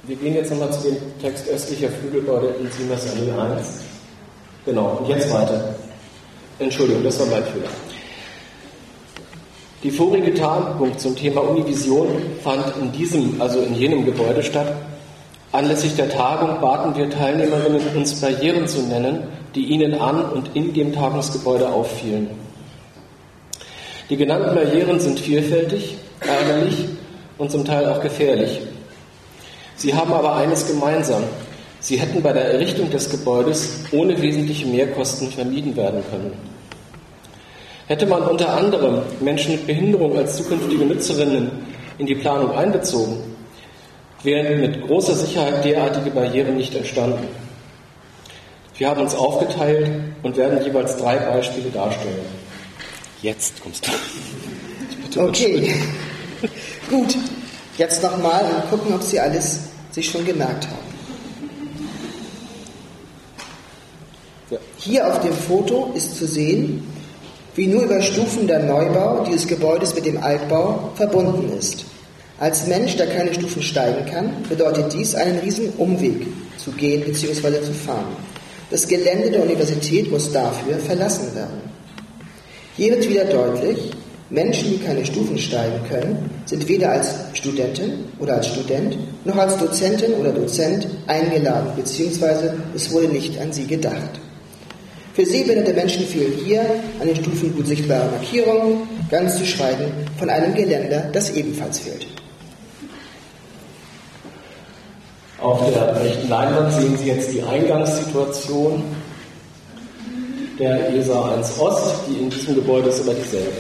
Wir 0.04 0.16
gehen 0.18 0.36
jetzt 0.36 0.52
nochmal 0.52 0.72
zu 0.74 0.90
dem 0.90 0.98
Text 1.22 1.48
östlicher 1.48 1.90
Flügelbau 1.90 2.40
der 2.40 2.58
Enzimas 2.58 3.10
Allee 3.10 3.32
1. 3.32 3.68
Genau, 4.66 4.98
und 5.00 5.08
jetzt 5.08 5.32
weiter. 5.32 5.76
Entschuldigung, 6.60 7.04
das 7.04 7.20
war 7.20 7.28
mein 7.28 7.44
Fehler. 7.46 7.70
Die 9.84 9.92
vorige 9.92 10.34
Tagung 10.34 10.98
zum 10.98 11.14
Thema 11.14 11.42
Univision 11.42 12.08
fand 12.42 12.64
in 12.82 12.94
diesem, 12.94 13.42
also 13.42 13.60
in 13.60 13.76
jenem 13.76 14.06
Gebäude 14.06 14.42
statt. 14.42 14.74
Anlässlich 15.52 15.98
der 15.98 16.08
Tagung 16.08 16.62
baten 16.62 16.96
wir 16.96 17.10
Teilnehmerinnen, 17.10 17.82
uns 17.94 18.22
Barrieren 18.22 18.66
zu 18.66 18.82
nennen, 18.84 19.24
die 19.56 19.66
ihnen 19.66 19.96
an 19.96 20.24
und 20.32 20.56
in 20.56 20.74
dem 20.74 20.94
Tagungsgebäude 20.94 21.68
auffielen. 21.68 22.30
Die 24.10 24.16
genannten 24.16 24.56
Barrieren 24.56 25.02
sind 25.02 25.20
vielfältig, 25.20 25.98
ärgerlich 26.22 26.86
und 27.38 27.52
zum 27.52 27.66
Teil 27.66 27.86
auch 27.88 28.02
gefährlich. 28.02 28.62
Sie 29.76 29.94
haben 29.94 30.14
aber 30.14 30.38
eines 30.38 30.66
gemeinsam. 30.66 31.24
Sie 31.82 31.98
hätten 31.98 32.22
bei 32.22 32.32
der 32.32 32.54
Errichtung 32.54 32.90
des 32.90 33.10
Gebäudes 33.10 33.80
ohne 33.92 34.20
wesentliche 34.22 34.66
Mehrkosten 34.66 35.30
vermieden 35.30 35.76
werden 35.76 36.02
können. 36.10 36.53
Hätte 37.94 38.08
man 38.08 38.24
unter 38.24 38.52
anderem 38.52 39.04
Menschen 39.20 39.52
mit 39.52 39.68
Behinderung 39.68 40.18
als 40.18 40.38
zukünftige 40.38 40.84
Nutzerinnen 40.84 41.52
in 42.00 42.08
die 42.08 42.16
Planung 42.16 42.50
einbezogen, 42.50 43.18
wären 44.24 44.62
mit 44.62 44.88
großer 44.88 45.14
Sicherheit 45.14 45.64
derartige 45.64 46.10
Barrieren 46.10 46.58
nicht 46.58 46.74
entstanden. 46.74 47.28
Wir 48.80 48.90
haben 48.90 49.02
uns 49.02 49.14
aufgeteilt 49.14 49.92
und 50.24 50.36
werden 50.38 50.66
jeweils 50.66 50.98
drei 50.98 51.18
Beispiele 51.18 51.70
darstellen. 51.70 52.26
Jetzt 53.22 53.62
kommst 53.62 53.88
du. 55.14 55.22
Okay, 55.22 55.72
gut. 56.90 57.16
Jetzt 57.78 58.02
nochmal 58.02 58.44
und 58.44 58.72
gucken, 58.72 58.96
ob 58.96 59.04
Sie 59.04 59.20
alles 59.20 59.70
sich 59.92 60.10
schon 60.10 60.26
gemerkt 60.26 60.66
haben. 60.66 60.84
Hier 64.78 65.08
auf 65.08 65.20
dem 65.22 65.34
Foto 65.34 65.92
ist 65.94 66.18
zu 66.18 66.26
sehen, 66.26 66.93
wie 67.56 67.68
nur 67.68 67.84
über 67.84 68.02
Stufen 68.02 68.48
der 68.48 68.60
Neubau 68.60 69.24
dieses 69.26 69.48
Gebäudes 69.48 69.94
mit 69.96 70.06
dem 70.06 70.22
Altbau 70.22 70.92
verbunden 70.96 71.52
ist. 71.58 71.86
Als 72.40 72.68
Mensch, 72.68 72.98
der 72.98 73.08
keine 73.08 73.34
Stufen 73.34 73.62
steigen 73.62 74.06
kann, 74.06 74.32
bedeutet 74.50 74.92
dies, 74.94 75.14
einen 75.16 75.40
riesen 75.40 75.70
Umweg 75.78 76.26
zu 76.58 76.72
gehen 76.72 77.04
bzw. 77.04 77.62
zu 77.62 77.74
fahren. 77.74 78.16
Das 78.70 78.88
Gelände 78.88 79.30
der 79.30 79.44
Universität 79.44 80.12
muss 80.12 80.32
dafür 80.32 80.80
verlassen 80.80 81.36
werden. 81.36 81.62
Hier 82.76 82.92
wird 82.94 83.08
wieder 83.08 83.26
deutlich, 83.26 83.92
Menschen, 84.32 84.72
die 84.72 84.84
keine 84.84 85.06
Stufen 85.06 85.38
steigen 85.38 85.80
können, 85.88 86.30
sind 86.46 86.68
weder 86.68 86.92
als 86.92 87.14
Studentin 87.34 88.06
oder 88.20 88.38
als 88.38 88.48
Student 88.48 88.98
noch 89.26 89.38
als 89.38 89.58
Dozentin 89.58 90.14
oder 90.14 90.32
Dozent 90.32 90.88
eingeladen 91.06 91.72
bzw. 91.76 92.50
es 92.76 92.92
wurde 92.92 93.10
nicht 93.10 93.40
an 93.40 93.54
sie 93.54 93.68
gedacht. 93.68 94.20
Für 95.14 95.26
sehbehinderte 95.26 95.74
Menschen 95.74 96.06
fehlen 96.08 96.34
hier 96.44 96.62
an 97.00 97.08
den 97.08 97.16
Stufen 97.16 97.56
gut 97.56 97.68
sichtbare 97.68 98.10
Markierungen, 98.10 98.88
ganz 99.12 99.38
zu 99.38 99.46
schweigen 99.46 99.92
von 100.18 100.28
einem 100.28 100.56
Geländer, 100.56 101.08
das 101.14 101.30
ebenfalls 101.36 101.80
fehlt. 101.80 102.08
Auf 105.40 105.72
der 105.72 106.02
rechten 106.02 106.30
Leinwand 106.30 106.74
sehen 106.74 106.98
Sie 106.98 107.08
jetzt 107.08 107.32
die 107.32 107.44
Eingangssituation 107.44 108.84
der 110.58 110.90
ESA 110.96 111.36
1 111.36 111.60
Ost, 111.60 111.96
die 112.08 112.20
in 112.20 112.30
diesem 112.30 112.56
Gebäude 112.56 112.90
ist 112.90 113.02
aber 113.02 113.14
dieselbe. 113.14 113.52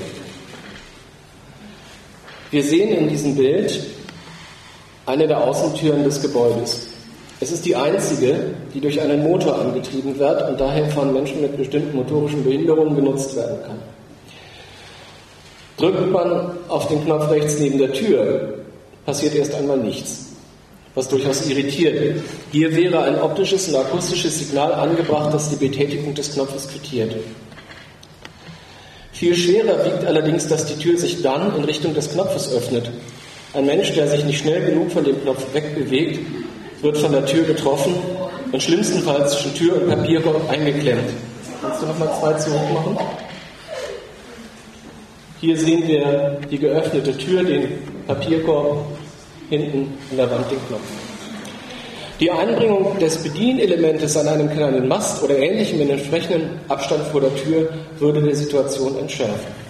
Wir 2.50 2.63
sehen 2.63 2.98
in 2.98 3.10
diesem 3.10 3.36
Bild 3.36 3.80
eine 5.06 5.28
der 5.28 5.44
Außentüren 5.44 6.04
des 6.04 6.22
Gebäudes. 6.22 6.92
Es 7.43 7.51
ist 7.51 7.65
die 7.65 7.75
einzige, 7.75 8.36
die 8.73 8.79
durch 8.79 9.01
einen 9.01 9.21
Motor 9.21 9.60
angetrieben 9.60 10.17
wird 10.17 10.49
und 10.49 10.62
daher 10.62 10.86
von 10.91 11.12
Menschen 11.12 11.41
mit 11.41 11.58
bestimmten 11.58 11.97
motorischen 11.97 12.41
Behinderungen 12.41 12.95
genutzt 12.95 13.36
werden 13.36 13.58
kann. 13.63 13.79
Drückt 15.75 16.10
man 16.10 16.51
auf 16.69 16.88
den 16.88 17.03
Knopf 17.03 17.29
rechts 17.29 17.60
neben 17.60 17.79
der 17.79 17.91
Tür, 17.91 18.60
passiert 19.06 19.36
erst 19.36 19.53
einmal 19.56 19.75
nichts, 19.75 20.27
was 20.95 21.10
durchaus 21.10 21.45
irritiert. 21.49 22.21
Hier 22.53 22.73
wäre 22.73 23.01
ein 23.01 23.19
optisches 23.19 23.67
und 23.67 23.75
akustisches 23.75 24.39
Signal 24.39 24.71
angebracht, 24.71 25.34
das 25.34 25.49
die 25.49 25.67
Betätigung 25.67 26.13
des 26.13 26.32
Knopfes 26.32 26.69
quittiert. 26.69 27.13
Viel 29.12 29.36
schwerer 29.36 29.84
wiegt 29.84 30.06
allerdings, 30.06 30.47
dass 30.47 30.65
die 30.67 30.82
Tür 30.82 30.97
sich 30.97 31.21
dann 31.21 31.53
in 31.58 31.65
Richtung 31.65 31.93
des 31.93 32.10
Knopfes 32.10 32.53
öffnet. 32.53 32.89
Ein 33.53 33.65
Mensch, 33.65 33.91
der 33.91 34.08
sich 34.08 34.23
nicht 34.23 34.39
schnell 34.39 34.65
genug 34.65 34.93
von 34.93 35.03
dem 35.03 35.21
Knopf 35.21 35.45
wegbewegt, 35.53 36.19
wird 36.84 36.98
von 36.98 37.13
der 37.13 37.26
Tür 37.26 37.43
getroffen 37.43 37.96
und 38.52 38.62
schlimmstenfalls 38.62 39.32
zwischen 39.32 39.56
Tür 39.56 39.82
und 39.82 39.89
Papierkorb 39.89 40.50
eingeklemmt. 40.50 41.10
Kannst 41.62 41.82
du 41.82 41.86
nochmal 41.86 42.10
zwei 42.19 42.34
zurück 42.34 42.74
machen? 42.74 42.98
Hier 45.39 45.58
sehen 45.58 45.88
wir 45.88 46.38
die 46.52 46.58
geöffnete 46.58 47.17
Tür, 47.17 47.43
den 47.43 47.69
Papierkorb, 48.06 48.86
hinten 49.50 49.98
in 50.12 50.17
der 50.17 50.30
Wand 50.30 50.52
den 50.52 50.60
Knopf. 50.67 50.82
Die 52.19 52.30
Einbringung 52.30 53.00
des 53.00 53.17
Bedienelementes 53.17 54.15
an 54.17 54.28
einem 54.28 54.50
kleinen 54.50 54.88
Mast 54.88 55.24
oder 55.24 55.38
ähnlichem 55.38 55.82
in 55.82 55.89
entsprechenden 55.89 56.60
Abstand 56.69 57.08
vor 57.08 57.22
der 57.22 57.36
Tür 57.36 57.69
würde 58.00 58.22
die 58.22 58.36
Situation 58.36 58.98
entschärfen. 59.00 59.62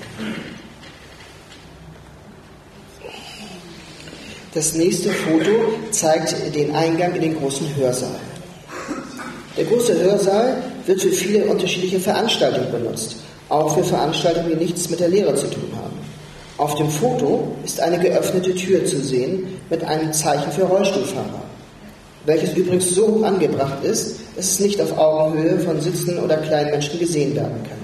Das 4.53 4.75
nächste 4.75 5.09
Foto 5.09 5.49
zeigt 5.89 6.35
den 6.55 6.75
Eingang 6.75 7.15
in 7.15 7.21
den 7.21 7.39
großen 7.39 7.65
Hörsaal. 7.75 8.19
Der 9.57 9.65
große 9.65 9.99
Hörsaal 9.99 10.57
wird 10.85 11.01
für 11.01 11.11
viele 11.11 11.45
unterschiedliche 11.45 11.99
Veranstaltungen 11.99 12.71
benutzt, 12.71 13.15
auch 13.49 13.75
für 13.75 13.83
Veranstaltungen, 13.83 14.49
die 14.51 14.65
nichts 14.65 14.91
mit 14.91 14.99
der 14.99 15.09
Lehre 15.09 15.33
zu 15.33 15.47
tun 15.47 15.71
haben. 15.75 15.97
Auf 16.59 16.75
dem 16.75 16.89
Foto 16.89 17.47
ist 17.65 17.79
eine 17.79 17.97
geöffnete 17.97 18.53
Tür 18.53 18.85
zu 18.85 19.01
sehen 19.01 19.47
mit 19.71 19.83
einem 19.83 20.13
Zeichen 20.13 20.51
für 20.51 20.65
Rollstuhlfahrer, 20.65 21.41
welches 22.27 22.55
übrigens 22.55 22.91
so 22.91 23.07
hoch 23.07 23.23
angebracht 23.23 23.83
ist, 23.83 24.17
dass 24.35 24.51
es 24.51 24.59
nicht 24.59 24.79
auf 24.79 24.95
Augenhöhe 24.95 25.57
von 25.61 25.81
sitzenden 25.81 26.23
oder 26.23 26.37
kleinen 26.37 26.69
Menschen 26.69 26.99
gesehen 26.99 27.35
werden 27.35 27.63
kann. 27.67 27.79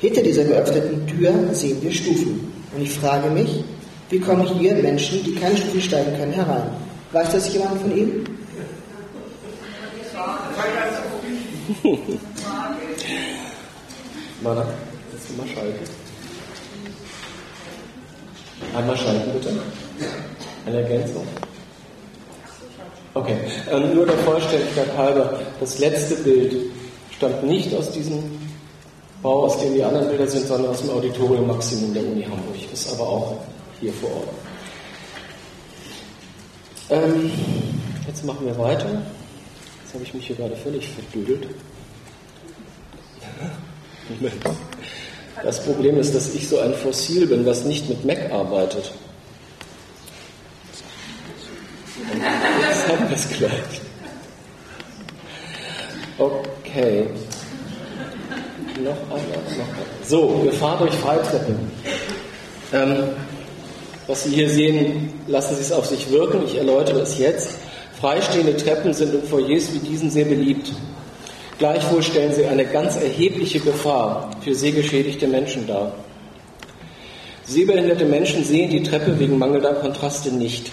Hinter 0.00 0.20
dieser 0.22 0.44
geöffneten 0.44 1.06
Tür 1.06 1.32
sehen 1.52 1.78
wir 1.80 1.90
Stufen. 1.90 2.52
Und 2.76 2.82
ich 2.82 2.90
frage 2.90 3.30
mich, 3.30 3.64
wie 4.10 4.18
kommen 4.18 4.44
hier 4.58 4.74
Menschen, 4.74 5.22
die 5.24 5.34
keine 5.34 5.56
Stufen 5.56 5.80
steigen 5.80 6.16
können, 6.16 6.32
herein? 6.32 6.68
Weiß 7.12 7.30
das 7.32 7.52
jemand 7.52 7.80
von 7.80 7.96
Ihnen? 7.96 8.24
Mana, 14.42 14.66
willst 15.10 15.30
du 15.30 15.34
mal 15.36 15.46
schalten? 15.46 15.84
Einmal 18.76 18.96
schalten 18.96 19.32
bitte. 19.32 19.50
Eine 20.66 20.82
Ergänzung. 20.82 21.26
Okay, 23.14 23.36
ähm, 23.70 23.94
nur 23.94 24.06
der 24.06 24.16
Vollständigkeit 24.18 24.96
halber, 24.96 25.40
das 25.58 25.78
letzte 25.78 26.14
Bild 26.16 26.54
stammt 27.16 27.42
nicht 27.44 27.74
aus 27.74 27.90
diesem 27.90 28.22
Bau, 29.22 29.44
aus 29.44 29.58
dem 29.58 29.74
die 29.74 29.82
anderen 29.82 30.08
Bilder 30.08 30.26
sind, 30.26 30.46
sondern 30.46 30.70
aus 30.70 30.80
dem 30.80 30.90
Auditorium 30.90 31.46
Maximum 31.46 31.92
der 31.92 32.04
Uni 32.04 32.22
Hamburg. 32.22 32.72
Ist 32.72 32.92
aber 32.92 33.08
auch 33.08 33.36
hier 33.80 33.92
vor 33.94 34.10
Ort. 34.10 34.28
Ähm, 36.90 37.30
jetzt 38.06 38.24
machen 38.24 38.46
wir 38.46 38.58
weiter. 38.58 39.02
Jetzt 39.82 39.94
habe 39.94 40.04
ich 40.04 40.14
mich 40.14 40.26
hier 40.26 40.36
gerade 40.36 40.56
völlig 40.56 40.88
verdüdelt. 40.88 41.48
Das 45.42 45.64
Problem 45.64 45.98
ist, 45.98 46.14
dass 46.14 46.34
ich 46.34 46.48
so 46.48 46.58
ein 46.58 46.74
Fossil 46.74 47.26
bin, 47.26 47.46
was 47.46 47.64
nicht 47.64 47.88
mit 47.88 48.04
Mac 48.04 48.30
arbeitet. 48.30 48.92
Jetzt 51.96 52.88
haben 52.88 53.08
wir 53.08 53.16
es 53.16 53.28
gleich. 53.30 53.80
Okay. 56.18 57.06
Noch 58.82 59.02
einmal, 59.02 59.18
noch 59.18 59.68
einmal. 59.68 59.86
So, 60.06 60.42
wir 60.44 60.52
fahren 60.52 60.78
durch 60.78 60.94
Freitreppen. 60.94 61.70
Ähm, 62.72 63.08
was 64.06 64.24
Sie 64.24 64.30
hier 64.30 64.48
sehen, 64.48 65.12
lassen 65.26 65.54
Sie 65.54 65.62
es 65.62 65.72
auf 65.72 65.86
sich 65.86 66.10
wirken. 66.10 66.42
Ich 66.46 66.56
erläutere 66.56 67.00
es 67.00 67.18
jetzt. 67.18 67.56
Freistehende 68.00 68.56
Treppen 68.56 68.94
sind 68.94 69.14
in 69.14 69.22
Foyers 69.22 69.72
wie 69.72 69.78
diesen 69.78 70.10
sehr 70.10 70.24
beliebt. 70.24 70.72
Gleichwohl 71.58 72.02
stellen 72.02 72.32
sie 72.32 72.46
eine 72.46 72.64
ganz 72.64 72.96
erhebliche 72.96 73.60
Gefahr 73.60 74.30
für 74.40 74.54
sehgeschädigte 74.54 75.26
Menschen 75.26 75.66
dar. 75.66 75.92
Sehbehinderte 77.44 78.06
Menschen 78.06 78.44
sehen 78.44 78.70
die 78.70 78.82
Treppe 78.82 79.18
wegen 79.18 79.36
mangelnder 79.36 79.74
Kontraste 79.74 80.30
nicht. 80.30 80.70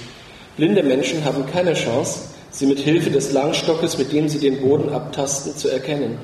Blinde 0.56 0.84
Menschen 0.84 1.26
haben 1.26 1.46
keine 1.52 1.74
Chance, 1.74 2.30
sie 2.52 2.66
mit 2.66 2.80
Hilfe 2.80 3.10
des 3.10 3.34
Langstockes, 3.34 3.98
mit 3.98 4.14
dem 4.14 4.30
sie 4.30 4.40
den 4.40 4.62
Boden 4.62 4.90
abtasten, 4.94 5.58
zu 5.58 5.68
erkennen. 5.68 6.18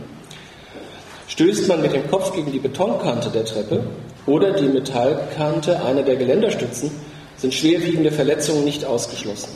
Stößt 1.28 1.68
man 1.68 1.82
mit 1.82 1.92
dem 1.92 2.10
Kopf 2.10 2.34
gegen 2.34 2.54
die 2.54 2.60
Betonkante 2.60 3.30
der 3.32 3.44
Treppe 3.44 3.84
oder 4.26 4.52
die 4.54 4.68
Metallkante 4.68 5.84
einer 5.84 6.04
der 6.04 6.16
Geländerstützen, 6.16 6.92
sind 7.38 7.54
schwerwiegende 7.54 8.12
Verletzungen 8.12 8.64
nicht 8.64 8.86
ausgeschlossen. 8.86 9.50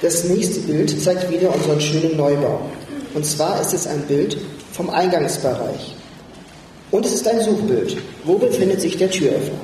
Das 0.00 0.24
nächste 0.24 0.60
Bild 0.60 1.02
zeigt 1.02 1.30
wieder 1.30 1.52
unseren 1.52 1.80
schönen 1.80 2.16
Neubau. 2.16 2.60
Und 3.14 3.26
zwar 3.26 3.60
ist 3.60 3.74
es 3.74 3.86
ein 3.86 4.00
Bild 4.02 4.38
vom 4.72 4.90
Eingangsbereich. 4.90 5.94
Und 6.90 7.04
es 7.04 7.12
ist 7.12 7.26
ein 7.26 7.40
Suchbild. 7.40 7.96
Wo 8.24 8.38
befindet 8.38 8.80
sich 8.80 8.96
der 8.96 9.10
Türöffner? 9.10 9.58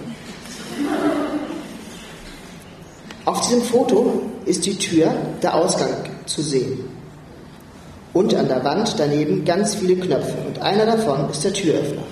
Auf 3.24 3.40
diesem 3.42 3.62
Foto 3.62 4.22
ist 4.44 4.66
die 4.66 4.76
Tür, 4.76 5.14
der 5.42 5.54
Ausgang 5.54 6.04
zu 6.26 6.42
sehen. 6.42 6.93
Und 8.14 8.34
an 8.34 8.48
der 8.48 8.64
Wand 8.64 8.94
daneben 8.96 9.44
ganz 9.44 9.74
viele 9.74 9.96
Knöpfe. 9.96 10.34
Und 10.46 10.62
einer 10.62 10.86
davon 10.86 11.28
ist 11.30 11.44
der 11.44 11.52
Türöffner. 11.52 12.04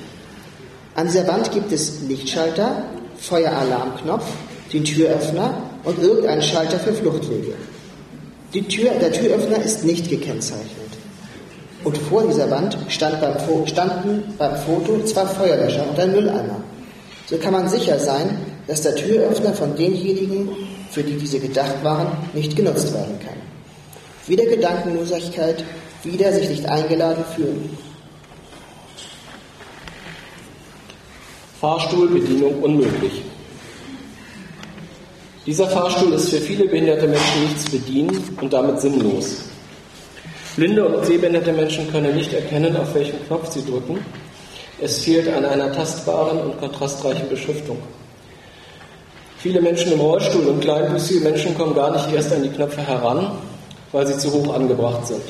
An 0.94 1.06
dieser 1.06 1.26
Wand 1.26 1.50
gibt 1.52 1.72
es 1.72 2.02
Lichtschalter, 2.06 2.82
Feueralarmknopf, 3.16 4.26
den 4.72 4.84
Türöffner 4.84 5.54
und 5.84 6.02
irgendeinen 6.02 6.42
Schalter 6.42 6.78
für 6.78 6.92
Fluchtwege. 6.92 7.54
Tür, 8.68 8.90
der 9.00 9.12
Türöffner 9.12 9.62
ist 9.62 9.84
nicht 9.84 10.10
gekennzeichnet. 10.10 10.68
Und 11.84 11.96
vor 11.98 12.24
dieser 12.24 12.50
Wand 12.50 12.76
stand 12.88 13.20
beim, 13.20 13.34
standen 13.66 14.34
beim 14.38 14.56
Foto 14.56 15.02
zwei 15.04 15.24
Feuerlöscher 15.24 15.88
und 15.88 15.98
ein 15.98 16.12
Mülleimer. 16.12 16.62
So 17.26 17.38
kann 17.38 17.52
man 17.52 17.68
sicher 17.68 17.98
sein, 17.98 18.38
dass 18.66 18.82
der 18.82 18.94
Türöffner 18.94 19.52
von 19.54 19.74
denjenigen, 19.74 20.50
für 20.90 21.02
die 21.02 21.14
diese 21.14 21.40
gedacht 21.40 21.82
waren, 21.82 22.08
nicht 22.34 22.54
genutzt 22.56 22.92
werden 22.92 23.18
kann. 23.20 23.36
Wieder 24.26 24.44
Gedankenlosigkeit, 24.44 25.64
wieder 26.04 26.32
sich 26.32 26.48
nicht 26.48 26.66
eingeladen 26.66 27.24
fühlen. 27.34 27.76
Fahrstuhlbedienung 31.60 32.60
unmöglich. 32.60 33.22
Dieser 35.46 35.68
Fahrstuhl 35.68 36.12
ist 36.12 36.30
für 36.30 36.40
viele 36.40 36.66
behinderte 36.66 37.06
Menschen 37.06 37.42
nicht 37.44 37.60
zu 37.60 37.70
bedienen 37.70 38.36
und 38.40 38.52
damit 38.52 38.80
sinnlos. 38.80 39.42
Blinde 40.56 40.84
und 40.84 41.06
sehbehinderte 41.06 41.52
Menschen 41.52 41.90
können 41.90 42.14
nicht 42.14 42.32
erkennen, 42.32 42.76
auf 42.76 42.94
welchen 42.94 43.24
Knopf 43.26 43.52
sie 43.52 43.64
drücken. 43.64 44.04
Es 44.80 44.98
fehlt 44.98 45.28
an 45.28 45.44
einer 45.44 45.72
tastbaren 45.72 46.40
und 46.40 46.58
kontrastreichen 46.58 47.28
Beschriftung. 47.28 47.78
Viele 49.38 49.60
Menschen 49.60 49.92
im 49.92 50.00
Rollstuhl 50.00 50.46
und 50.46 50.60
kleinwüchsige 50.60 51.20
Menschen 51.20 51.56
kommen 51.56 51.74
gar 51.74 51.90
nicht 51.90 52.12
erst 52.12 52.32
an 52.32 52.42
die 52.42 52.48
Knöpfe 52.48 52.80
heran, 52.80 53.32
weil 53.92 54.06
sie 54.06 54.18
zu 54.18 54.32
hoch 54.32 54.54
angebracht 54.54 55.06
sind. 55.06 55.22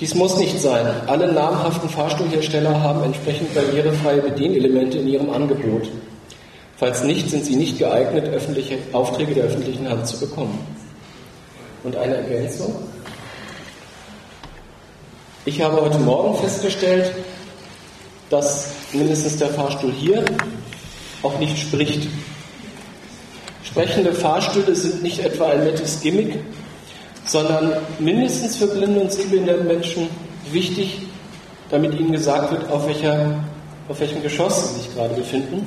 Dies 0.00 0.14
muss 0.14 0.36
nicht 0.36 0.60
sein. 0.60 0.86
Alle 1.06 1.32
namhaften 1.32 1.88
Fahrstuhlhersteller 1.88 2.80
haben 2.82 3.04
entsprechend 3.04 3.54
barrierefreie 3.54 4.22
Bedienelemente 4.22 4.98
in 4.98 5.08
ihrem 5.08 5.30
Angebot. 5.30 5.88
Falls 6.76 7.04
nicht, 7.04 7.30
sind 7.30 7.44
sie 7.44 7.54
nicht 7.54 7.78
geeignet, 7.78 8.28
öffentliche 8.28 8.78
Aufträge 8.92 9.34
der 9.34 9.44
öffentlichen 9.44 9.88
Hand 9.88 10.06
zu 10.06 10.18
bekommen. 10.18 10.58
Und 11.84 11.96
eine 11.96 12.16
Ergänzung. 12.16 12.74
Ich 15.44 15.60
habe 15.60 15.80
heute 15.80 15.98
Morgen 15.98 16.36
festgestellt, 16.38 17.12
dass 18.30 18.72
mindestens 18.92 19.36
der 19.36 19.48
Fahrstuhl 19.48 19.92
hier 19.92 20.24
auch 21.22 21.38
nicht 21.38 21.58
spricht. 21.58 22.08
Sprechende 23.62 24.12
Fahrstühle 24.12 24.74
sind 24.74 25.02
nicht 25.02 25.20
etwa 25.20 25.50
ein 25.50 25.64
nettes 25.64 26.00
Gimmick, 26.00 26.38
sondern 27.26 27.72
mindestens 27.98 28.56
für 28.56 28.66
blinde 28.66 29.00
und 29.00 29.12
sehbehinderte 29.12 29.64
Menschen 29.64 30.08
wichtig 30.52 31.00
damit 31.70 31.98
Ihnen 31.98 32.12
gesagt 32.12 32.52
wird, 32.52 32.70
auf, 32.70 32.86
welcher, 32.86 33.34
auf 33.88 33.98
welchem 33.98 34.22
Geschoss 34.22 34.68
Sie 34.68 34.80
sich 34.80 34.94
gerade 34.94 35.14
befinden. 35.14 35.66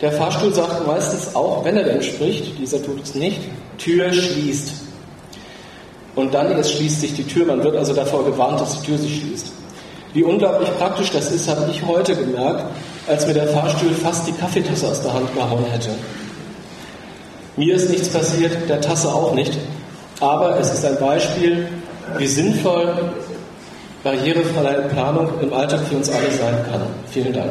Der 0.00 0.12
Fahrstuhl 0.12 0.52
sagt 0.52 0.86
meistens 0.86 1.34
auch, 1.34 1.64
wenn 1.64 1.76
er 1.76 1.84
denn 1.84 2.02
spricht, 2.02 2.58
dieser 2.58 2.82
tut 2.82 3.02
es 3.02 3.14
nicht, 3.14 3.40
Tür 3.78 4.12
schließt. 4.12 4.72
Und 6.14 6.34
dann 6.34 6.50
erst 6.52 6.72
schließt 6.72 7.00
sich 7.00 7.14
die 7.14 7.24
Tür, 7.24 7.46
man 7.46 7.62
wird 7.64 7.76
also 7.76 7.94
davor 7.94 8.24
gewarnt, 8.24 8.60
dass 8.60 8.80
die 8.80 8.86
Tür 8.86 8.98
sich 8.98 9.20
schließt. 9.20 9.52
Wie 10.12 10.24
unglaublich 10.24 10.68
praktisch 10.76 11.10
das 11.10 11.30
ist, 11.30 11.48
habe 11.48 11.70
ich 11.70 11.82
heute 11.86 12.14
gemerkt, 12.14 12.64
als 13.06 13.26
mir 13.26 13.34
der 13.34 13.48
Fahrstuhl 13.48 13.90
fast 13.94 14.28
die 14.28 14.32
Kaffeetasse 14.32 14.88
aus 14.88 15.00
der 15.00 15.14
Hand 15.14 15.32
gehauen 15.34 15.64
hätte. 15.70 15.90
Mir 17.56 17.74
ist 17.74 17.90
nichts 17.90 18.08
passiert, 18.08 18.56
der 18.68 18.80
Tasse 18.80 19.08
auch 19.08 19.34
nicht. 19.34 19.58
Aber 20.20 20.58
es 20.58 20.72
ist 20.72 20.84
ein 20.84 20.98
Beispiel, 20.98 21.68
wie 22.16 22.26
sinnvoll 22.26 22.94
barrierefreie 24.02 24.82
Planung 24.88 25.28
im 25.40 25.52
Alltag 25.52 25.80
für 25.88 25.96
uns 25.96 26.10
alle 26.10 26.30
sein 26.30 26.54
kann. 26.70 26.82
Vielen 27.10 27.32
Dank. 27.32 27.50